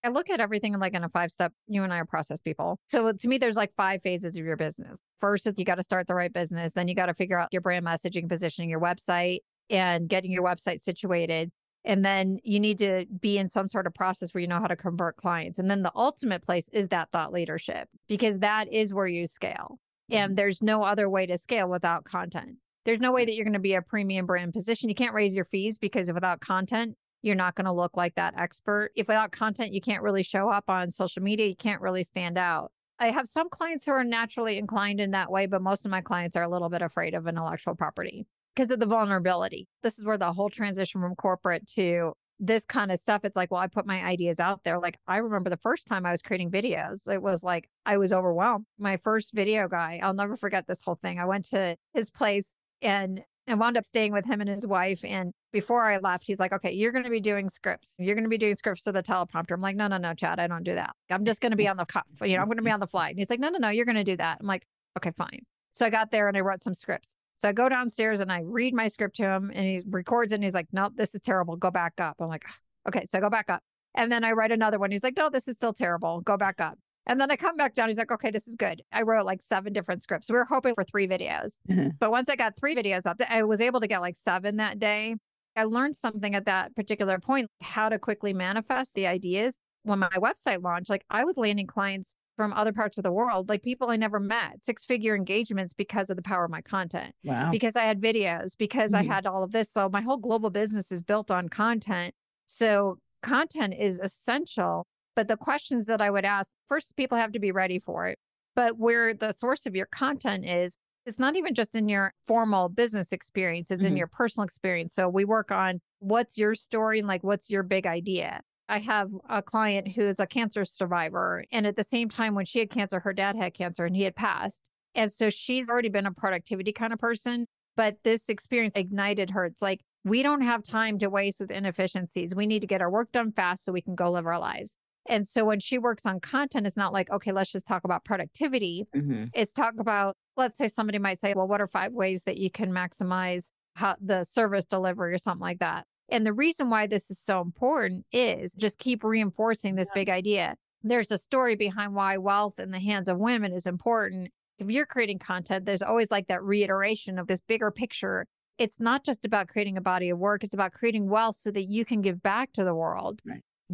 [0.05, 2.79] I look at everything like in a five step, you and I are process people.
[2.87, 4.99] So to me, there's like five phases of your business.
[5.19, 6.73] First is you got to start the right business.
[6.73, 9.39] Then you got to figure out your brand messaging, positioning your website
[9.71, 11.51] and getting your website situated.
[11.87, 14.67] And then you need to be in some sort of process where you know how
[14.67, 15.59] to convert clients.
[15.59, 19.79] And then the ultimate place is that thought leadership because that is where you scale.
[20.11, 20.15] Mm-hmm.
[20.15, 22.57] And there's no other way to scale without content.
[22.85, 24.89] There's no way that you're going to be a premium brand position.
[24.89, 28.35] You can't raise your fees because without content, you're not going to look like that
[28.39, 28.91] expert.
[28.95, 32.37] If without content, you can't really show up on social media, you can't really stand
[32.37, 32.71] out.
[32.99, 36.01] I have some clients who are naturally inclined in that way, but most of my
[36.01, 39.67] clients are a little bit afraid of intellectual property because of the vulnerability.
[39.83, 43.51] This is where the whole transition from corporate to this kind of stuff, it's like,
[43.51, 44.79] well, I put my ideas out there.
[44.79, 48.13] Like, I remember the first time I was creating videos, it was like I was
[48.13, 48.67] overwhelmed.
[48.79, 51.19] My first video guy, I'll never forget this whole thing.
[51.19, 55.05] I went to his place and and wound up staying with him and his wife.
[55.05, 57.95] And before I left, he's like, okay, you're going to be doing scripts.
[57.99, 59.53] You're going to be doing scripts to the teleprompter.
[59.53, 60.95] I'm like, no, no, no, Chad, I don't do that.
[61.11, 62.05] I'm just going to be on the, cuff.
[62.23, 63.11] you know, I'm going to be on the fly.
[63.11, 64.39] And he's like, no, no, no, you're going to do that.
[64.41, 64.67] I'm like,
[64.97, 65.41] okay, fine.
[65.73, 67.17] So I got there and I wrote some scripts.
[67.37, 70.37] So I go downstairs and I read my script to him and he records it
[70.37, 71.57] and he's like, no, this is terrible.
[71.57, 72.17] Go back up.
[72.21, 72.45] I'm like,
[72.89, 73.63] okay, so I go back up.
[73.95, 74.91] And then I write another one.
[74.91, 76.21] He's like, no, this is still terrible.
[76.21, 76.79] Go back up.
[77.07, 77.89] And then I come back down.
[77.89, 78.83] He's like, okay, this is good.
[78.93, 80.31] I wrote like seven different scripts.
[80.31, 81.59] We were hoping for three videos.
[81.71, 81.89] Mm-hmm.
[82.01, 84.79] But once I got three videos up, I was able to get like seven that
[84.79, 85.17] day.
[85.57, 89.59] I learned something at that particular point, how to quickly manifest the ideas.
[89.83, 93.49] When my website launched, like I was landing clients from other parts of the world,
[93.49, 97.15] like people I never met, six figure engagements because of the power of my content.
[97.23, 97.51] Wow.
[97.53, 99.01] Because I had videos, because Mhm.
[99.01, 99.71] I had all of this.
[99.71, 102.15] So my whole global business is built on content.
[102.47, 104.87] So content is essential.
[105.17, 108.19] But the questions that I would ask first, people have to be ready for it.
[108.57, 112.69] But where the source of your content is, it's not even just in your formal
[112.69, 113.99] business experience, it's in Mhm.
[113.99, 114.95] your personal experience.
[114.95, 118.41] So we work on what's your story and like what's your big idea.
[118.69, 121.45] I have a client who is a cancer survivor.
[121.53, 124.03] And at the same time, when she had cancer, her dad had cancer and he
[124.03, 124.63] had passed.
[124.95, 127.47] And so she's already been a productivity kind of person.
[127.77, 129.45] But this experience ignited her.
[129.45, 132.35] It's like, we don't have time to waste with inefficiencies.
[132.35, 134.77] We need to get our work done fast so we can go live our lives.
[135.07, 138.05] And so when she works on content, it's not like, okay, let's just talk about
[138.05, 138.87] productivity.
[138.95, 139.31] Mhm.
[139.35, 142.51] It's talk about, let's say somebody might say, well, what are five ways that you
[142.51, 145.85] can maximize how the service delivery or something like that?
[146.09, 150.57] And the reason why this is so important is just keep reinforcing this big idea.
[150.83, 154.31] There's a story behind why wealth in the hands of women is important.
[154.59, 158.27] If you're creating content, there's always like that reiteration of this bigger picture.
[158.59, 161.65] It's not just about creating a body of work, it's about creating wealth so that
[161.65, 163.21] you can give back to the world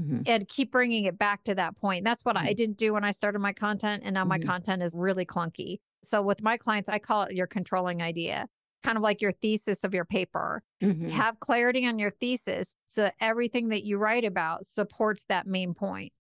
[0.00, 0.22] Mhm.
[0.26, 2.04] and keep bringing it back to that point.
[2.04, 4.02] That's what I didn't do when I started my content.
[4.04, 4.46] And now my Mhm.
[4.46, 5.78] content is really clunky.
[6.02, 8.46] So with my clients, I call it your controlling idea,
[8.82, 10.62] kind of like your thesis of your paper.
[10.82, 11.10] Mhm.
[11.10, 15.74] Have clarity on your thesis so that everything that you write about supports that main
[15.74, 16.12] point.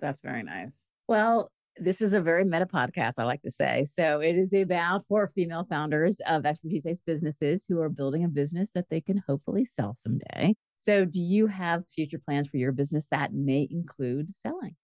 [0.00, 0.86] That's very nice.
[1.08, 3.84] Well, this is a very meta podcast, I like to say.
[3.84, 8.28] So it is about for female founders of expertise based businesses who are building a
[8.28, 10.54] business that they can hopefully sell someday.
[10.78, 14.76] So, do you have future plans for your business that may include selling?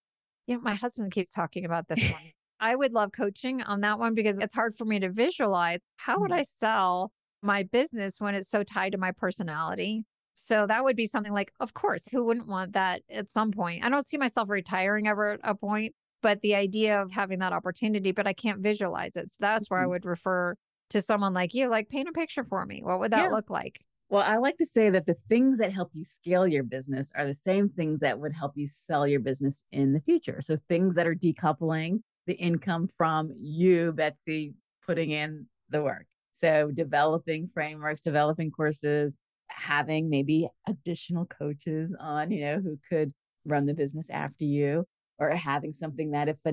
[0.47, 2.31] Yeah, my husband keeps talking about this one.
[2.61, 6.21] I would love coaching on that one because it's hard for me to visualize how
[6.21, 6.39] would Mhm.
[6.39, 10.05] I sell my business when it's so tied to my personality.
[10.35, 13.85] So that would be something like, of course, who wouldn't want that at some point?
[13.85, 17.53] I don't see myself retiring ever at a point, but the idea of having that
[17.53, 19.31] opportunity, but I can't visualize it.
[19.33, 19.87] So that's where I Mhm.
[19.87, 20.55] would refer
[20.91, 22.83] to someone like you, like paint a picture for me.
[22.83, 23.31] What would that Yeah.
[23.31, 23.85] look like?
[24.11, 27.27] Well, I like to say that the things that help you scale your business are
[27.27, 30.41] the same things that would help you sell your business in the future.
[30.41, 34.55] So, things that are decoupling the income from you, Betsy,
[34.87, 36.07] putting in the work.
[36.33, 43.13] So, developing frameworks, developing courses, having maybe additional coaches on, you know, who could
[43.47, 44.87] run the business after you,
[45.19, 46.53] or having something that if a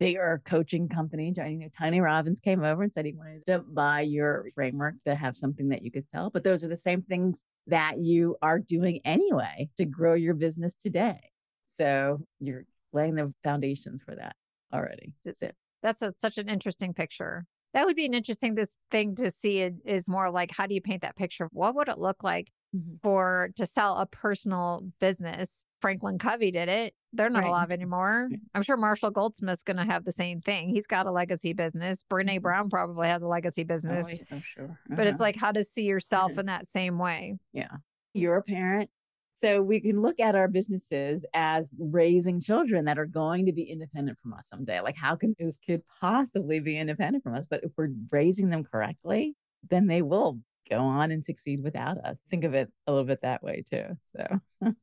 [0.00, 4.00] bigger coaching company, you know, Tony Robbins came over and said he wanted to buy
[4.02, 6.30] your framework to have something that you could sell.
[6.30, 10.74] But those are the same things that you are doing anyway to grow your business
[10.74, 11.20] today.
[11.64, 14.36] So you're laying the foundations for that
[14.72, 15.12] already.
[15.24, 15.50] That's So-
[15.82, 17.46] That's a, such an interesting picture.
[17.72, 20.74] That would be an interesting this thing to see it is more like how do
[20.74, 21.44] you paint that picture?
[21.44, 23.00] Of what would it look like Mhm.
[23.02, 25.64] for to sell a personal business?
[25.80, 26.94] Franklin Covey did it.
[27.16, 27.48] They're not Right.
[27.48, 28.28] alive anymore.
[28.54, 30.68] I'm sure Marshall Goldsmith's going to have the same thing.
[30.68, 32.04] He's got a legacy business.
[32.10, 32.42] Brene Mhm.
[32.42, 34.06] Brown probably has a legacy business.
[34.08, 34.80] Oh, yeah, oh, sure.
[34.88, 35.24] But it's Uh-huh.
[35.24, 36.38] like how to see yourself Mhm.
[36.38, 37.38] in that same way.
[37.52, 37.76] Yeah.
[38.14, 38.90] You're a parent.
[39.36, 43.64] So we can look at our businesses as raising children that are going to be
[43.64, 44.80] independent from us someday.
[44.80, 47.46] Like, how can this kid possibly be independent from us?
[47.48, 49.34] But if we're raising them correctly,
[49.68, 50.40] then they will
[50.70, 52.22] go on and succeed without us.
[52.30, 53.98] Think of it a little bit that way too.
[54.16, 54.40] So,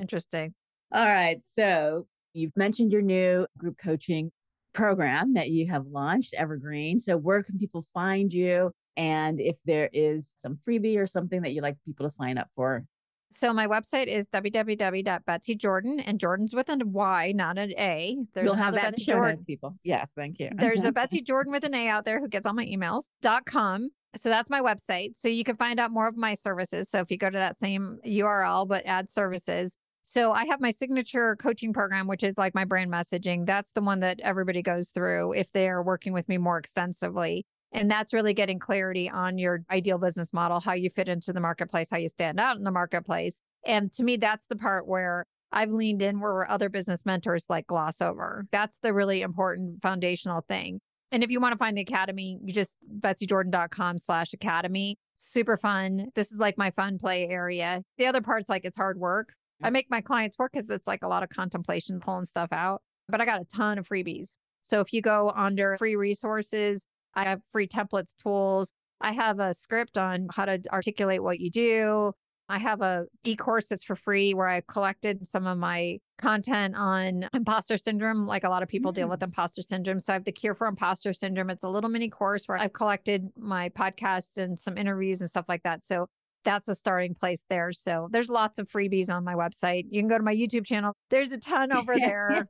[0.00, 0.54] Interesting.
[0.92, 1.38] All right.
[1.56, 4.30] So you've mentioned your new group coaching
[4.72, 6.98] program that you have launched, Evergreen.
[6.98, 8.72] So where can people find you?
[8.96, 12.48] And if there is some freebie or something that you'd like people to sign up
[12.54, 12.84] for,
[13.32, 18.18] So my website is www.betsyjordyn and Jordyn's with a Y, not an A.
[18.34, 19.30] There's we'll have that Betsy Jordyn.
[19.30, 19.76] notes, people.
[19.84, 20.50] Yes, thank you.
[20.56, 23.04] There's a Betsy Jordan with an A out there who gets all my emails.
[23.22, 23.90] dot com.
[24.16, 25.16] So that's my website.
[25.16, 26.90] So you can find out more of my services.
[26.90, 29.76] So if you go to that same URL, but add services.
[30.04, 33.46] So I have my signature coaching program, which is like my brand messaging.
[33.46, 37.44] That's the one that everybody goes through if they are working with me more extensively.
[37.72, 41.40] And that's really getting clarity on your ideal business model, how you fit into the
[41.40, 43.40] marketplace, how you stand out in the marketplace.
[43.64, 47.66] And to me, that's the part where I've leaned in where other business mentors like
[47.66, 48.46] gloss over.
[48.50, 50.80] That's the really important foundational thing.
[51.12, 54.96] And if you want to find the academy, you just betsyjordyn.com slash academy.
[55.16, 56.06] Super fun.
[56.14, 57.82] This is like my fun play area.
[57.98, 59.34] The other part's like it's hard work.
[59.62, 62.82] I make my clients work because it's like a lot of contemplation, pulling stuff out,
[63.08, 64.36] but I got a ton of freebies.
[64.62, 68.72] So if you go under free resources, I have free templates, tools.
[69.00, 72.12] I have a script on how to articulate what you do.
[72.50, 77.28] I have a e-course that's for free where I collected some of my content on
[77.32, 78.26] imposter syndrome.
[78.26, 78.96] Like a lot of people mm.
[78.96, 80.00] deal with imposter syndrome.
[80.00, 81.48] So I have the cure for imposter syndrome.
[81.48, 85.44] It's a little mini course where I've collected my podcasts and some interviews and stuff
[85.48, 85.84] like that.
[85.84, 86.08] So
[86.44, 87.72] that's a starting place there.
[87.72, 89.86] So there's lots of freebies on my website.
[89.90, 90.94] You can go to my YouTube channel.
[91.10, 92.48] There's a ton over there.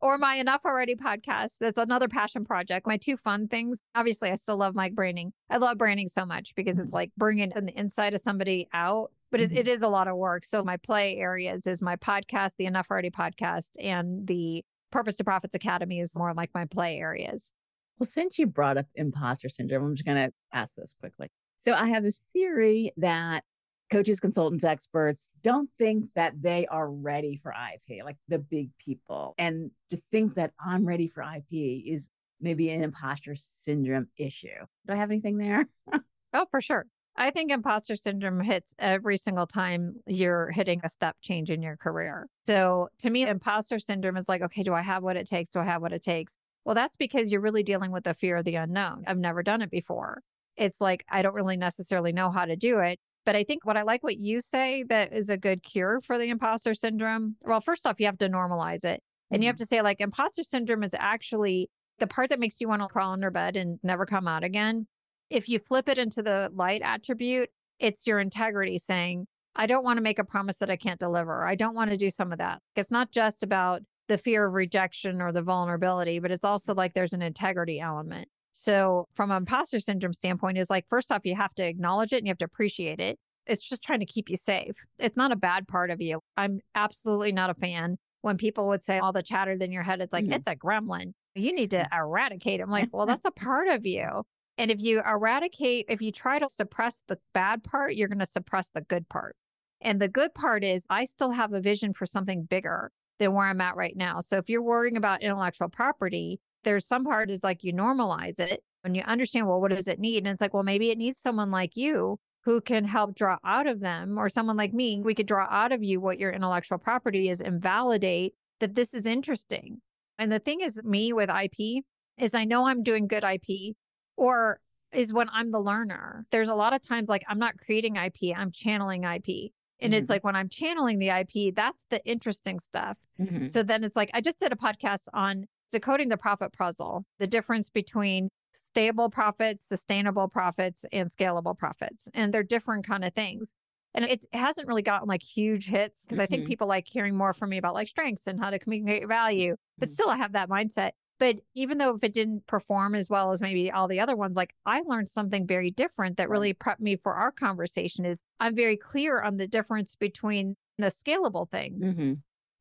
[0.00, 1.52] or my Enough Already podcast.
[1.60, 2.86] That's another passion project.
[2.86, 3.80] My two fun things.
[3.94, 5.32] Obviously, I still love my branding.
[5.50, 6.96] I love branding so much because it's mm-hmm.
[6.96, 9.56] like bringing the inside of somebody out, but mm-hmm.
[9.56, 10.44] it is a lot of work.
[10.44, 15.24] So my play areas is my podcast, the Enough Already podcast, and the Purpose to
[15.24, 17.52] Profits Academy is more like my play areas.
[17.98, 21.30] Well, since you brought up imposter syndrome, I'm just going to ask this quickly.
[21.62, 23.44] So I have this theory that
[23.90, 29.34] coaches, consultants, experts don't think that they are ready for IP, like the big people.
[29.38, 31.52] And to think that I'm ready for IP
[31.86, 32.08] is
[32.40, 34.48] maybe an imposter syndrome issue.
[34.86, 35.68] Do I have anything there?
[36.34, 36.86] oh, for sure.
[37.14, 41.76] I think imposter syndrome hits every single time you're hitting a step change in your
[41.76, 42.26] career.
[42.46, 45.50] So to me, imposter syndrome is like, okay, do I have what it takes?
[45.50, 46.38] Do I have what it takes?
[46.64, 49.04] Well, that's because you're really dealing with the fear of the unknown.
[49.06, 50.22] I've never done it before
[50.56, 52.98] it's like I don't really necessarily know how to do it.
[53.24, 56.18] But I think what I like what you say that is a good cure for
[56.18, 57.36] the imposter syndrome.
[57.44, 59.00] Well, first off, you have to normalize it.
[59.30, 59.42] And mm-hmm.
[59.42, 59.62] you have mm-hmm.
[59.62, 63.12] to say, like, imposter syndrome is actually the part that makes you want to crawl
[63.12, 64.86] under bed and never come out again.
[65.30, 67.48] If you flip it into the light attribute,
[67.78, 71.46] it's your integrity saying, I don't want to make a promise that I can't deliver.
[71.46, 72.60] I don't want to do some of that.
[72.74, 76.94] It's not just about the fear of rejection or the vulnerability, but it's also like
[76.94, 78.28] there's an integrity element.
[78.52, 82.18] So, from an imposter syndrome standpoint, is like first off, you have to acknowledge it
[82.18, 83.18] and you have to appreciate it.
[83.46, 84.74] It's just trying to keep you safe.
[84.98, 86.20] It's not a bad part of you.
[86.36, 90.00] I'm absolutely not a fan when people would say all the chatter in your head,
[90.00, 90.34] it's like, mm-hmm.
[90.34, 91.12] it's a gremlin.
[91.34, 92.60] You need to eradicate.
[92.60, 94.22] I'm like, well, that's a part of you.
[94.58, 98.26] And if you eradicate, if you try to suppress the bad part, you're going to
[98.26, 99.36] suppress the good part.
[99.80, 103.46] And the good part is, I still have a vision for something bigger than where
[103.46, 104.20] I'm at right now.
[104.20, 108.62] So if you're worrying about intellectual property, there's some part is like you normalize it
[108.84, 110.18] and you understand, well, what does it need?
[110.18, 113.66] And it's like, well, maybe it needs someone like you who can help draw out
[113.66, 115.00] of them or someone like me.
[115.00, 118.94] We could draw out of you what your intellectual property is and validate that this
[118.94, 119.80] is interesting.
[120.18, 121.84] And the thing is, me with IP
[122.18, 123.76] is I know I'm doing good IP
[124.16, 124.60] or
[124.92, 126.26] is when I'm the learner.
[126.30, 129.52] There's a lot of times like I'm not creating IP, I'm channeling IP.
[129.80, 129.94] And mm-hmm.
[129.94, 132.96] it's like when I'm channeling the IP, that's the interesting stuff.
[133.20, 133.46] Mm-hmm.
[133.46, 137.26] So then it's like, I just did a podcast on decoding the profit puzzle, the
[137.26, 142.08] difference between stable profits, sustainable profits, and scalable profits.
[142.14, 143.54] And they're different kind of things.
[143.94, 146.22] And it hasn't really gotten like huge hits because mm-hmm.
[146.22, 146.48] I think mm-hmm.
[146.48, 149.56] people like hearing more from me about like strengths and how to communicate value.
[149.78, 149.94] But mm-hmm.
[149.94, 150.92] still, I have that mindset.
[151.18, 154.36] But even though if it didn't perform as well as maybe all the other ones,
[154.36, 158.56] like I learned something very different that really prepped me for our conversation is I'm
[158.56, 162.12] very clear on the difference between the scalable thing mm-hmm.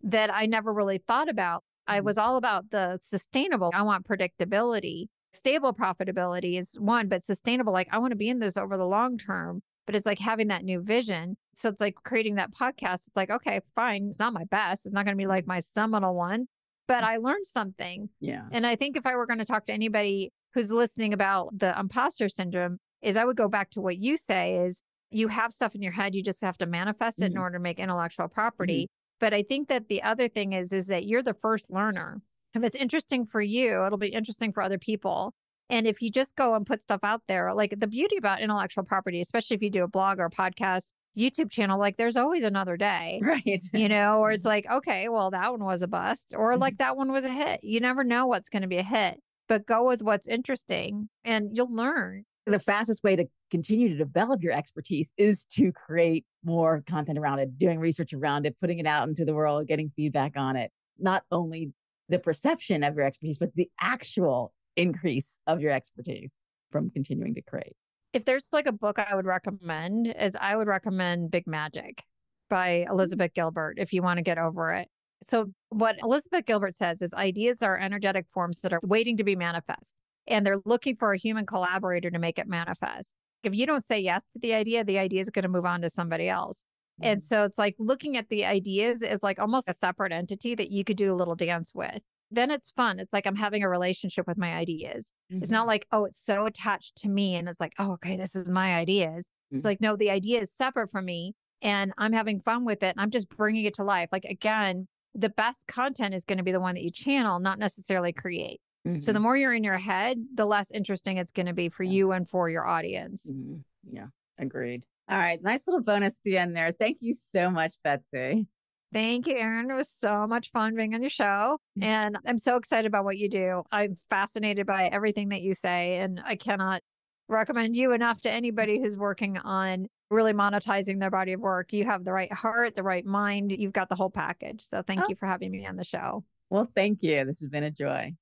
[0.09, 2.05] that I never really thought about I mm-hmm.
[2.05, 3.71] was all about the sustainable.
[3.73, 5.07] I want predictability.
[5.33, 8.85] Stable profitability is one, but sustainable, like I want to be in this over the
[8.85, 9.61] long term.
[9.85, 11.35] But it's like having that new vision.
[11.55, 13.07] So it's like creating that podcast.
[13.07, 14.07] It's like, okay, fine.
[14.09, 14.85] It's not my best.
[14.85, 16.45] It's not going to be like my seminal one,
[16.87, 18.09] but I learned something.
[18.19, 18.43] Yeah.
[18.51, 21.77] And I think if I were going to talk to anybody who's listening about the
[21.77, 25.75] imposter syndrome, is I would go back to what you say is you have stuff
[25.75, 27.33] in your head, you just have to manifest it mm-hmm.
[27.33, 28.87] in order to make intellectual property.
[29.21, 32.21] But I think that the other thing is, is that you're the first learner.
[32.53, 35.33] If it's interesting for you, it'll be interesting for other people.
[35.69, 38.83] And if you just go and put stuff out there, like the beauty about intellectual
[38.83, 42.43] property, especially if you do a blog or a podcast, YouTube channel, like there's always
[42.43, 43.21] another day.
[43.23, 43.61] Right.
[43.73, 46.61] You know, or it's like, okay, well, that one was a bust, or mm-hmm.
[46.61, 47.63] like that one was a hit.
[47.63, 51.55] You never know what's going to be a hit, but go with what's interesting and
[51.55, 56.83] you'll learn the fastest way to continue to develop your expertise is to create more
[56.87, 60.33] content around it, doing research around it, putting it out into the world, getting feedback
[60.35, 60.71] on it.
[60.99, 61.71] Not only
[62.09, 66.39] the perception of your expertise, but the actual increase of your expertise
[66.71, 67.75] from continuing to create.
[68.13, 72.03] If there's like a book I would recommend, is I would recommend Big Magic
[72.49, 72.91] by mm-hmm.
[72.91, 74.87] Elizabeth Gilbert if you want to get over it.
[75.23, 79.35] So, what Elizabeth Gilbert says is ideas are energetic forms that are waiting to be
[79.35, 83.15] manifest, and they're looking for a human collaborator to make it manifest.
[83.43, 85.81] If you don't say yes to the idea, the idea is going to move on
[85.81, 86.65] to somebody else.
[87.01, 87.23] And Mm-hmm.
[87.25, 90.83] so it's like looking at the ideas is like almost a separate entity that you
[90.83, 91.99] could do a little dance with.
[92.29, 92.99] Then it's fun.
[92.99, 95.11] It's like I'm having a relationship with my ideas.
[95.29, 95.53] It's Mm-hmm.
[95.53, 97.35] not like, oh, it's so attached to me.
[97.35, 99.27] And it's like, oh, okay, this is my ideas.
[99.51, 99.65] It's Mhm.
[99.65, 102.89] like, no, the idea is separate from me and I'm having fun with it.
[102.95, 104.09] And I'm just bringing it to life.
[104.11, 107.57] Like, again, the best content is going to be the one that you channel, not
[107.59, 108.61] necessarily create.
[108.97, 109.21] So the Mhm.
[109.21, 112.27] more you're in your head, the less interesting it's going to be for you and
[112.27, 113.29] for your audience.
[113.31, 113.63] Mhm.
[113.83, 114.07] Yeah,
[114.39, 114.85] agreed.
[115.07, 116.71] All right, nice little bonus at the end there.
[116.71, 118.47] Thank you so much, Betsy.
[118.91, 119.69] Thank you, Erin.
[119.69, 121.59] It was so much fun being on your show.
[121.81, 123.63] And I'm so excited about what you do.
[123.71, 125.97] I'm fascinated by everything that you say.
[125.99, 126.81] And I cannot
[127.29, 131.71] recommend you enough to anybody who's working on really monetizing their body of work.
[131.71, 133.51] You have the right heart, the right mind.
[133.51, 134.61] You've got the whole package.
[134.65, 135.05] So thank Oh.
[135.07, 136.25] you for having me on the show.
[136.49, 137.23] Well, thank you.
[137.25, 138.13] This has been a joy.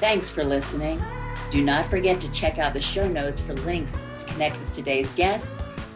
[0.00, 1.00] Thanks for listening.
[1.50, 5.10] Do not forget to check out the show notes for links to connect with today's
[5.10, 5.50] guest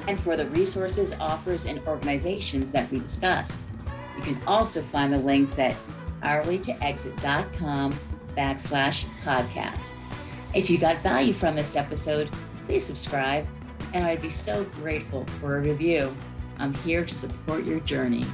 [0.06, 3.58] and for the resources, offers, and organizations that we discussed.
[4.16, 5.74] You can also find the links at
[6.22, 7.94] hourlytoexit.com
[8.36, 9.92] backslash podcast.
[10.54, 12.28] If you got value from this episode,
[12.66, 13.46] please subscribe,
[13.94, 16.14] and I'd be so grateful for a review.
[16.58, 18.24] I'm here to support your journey.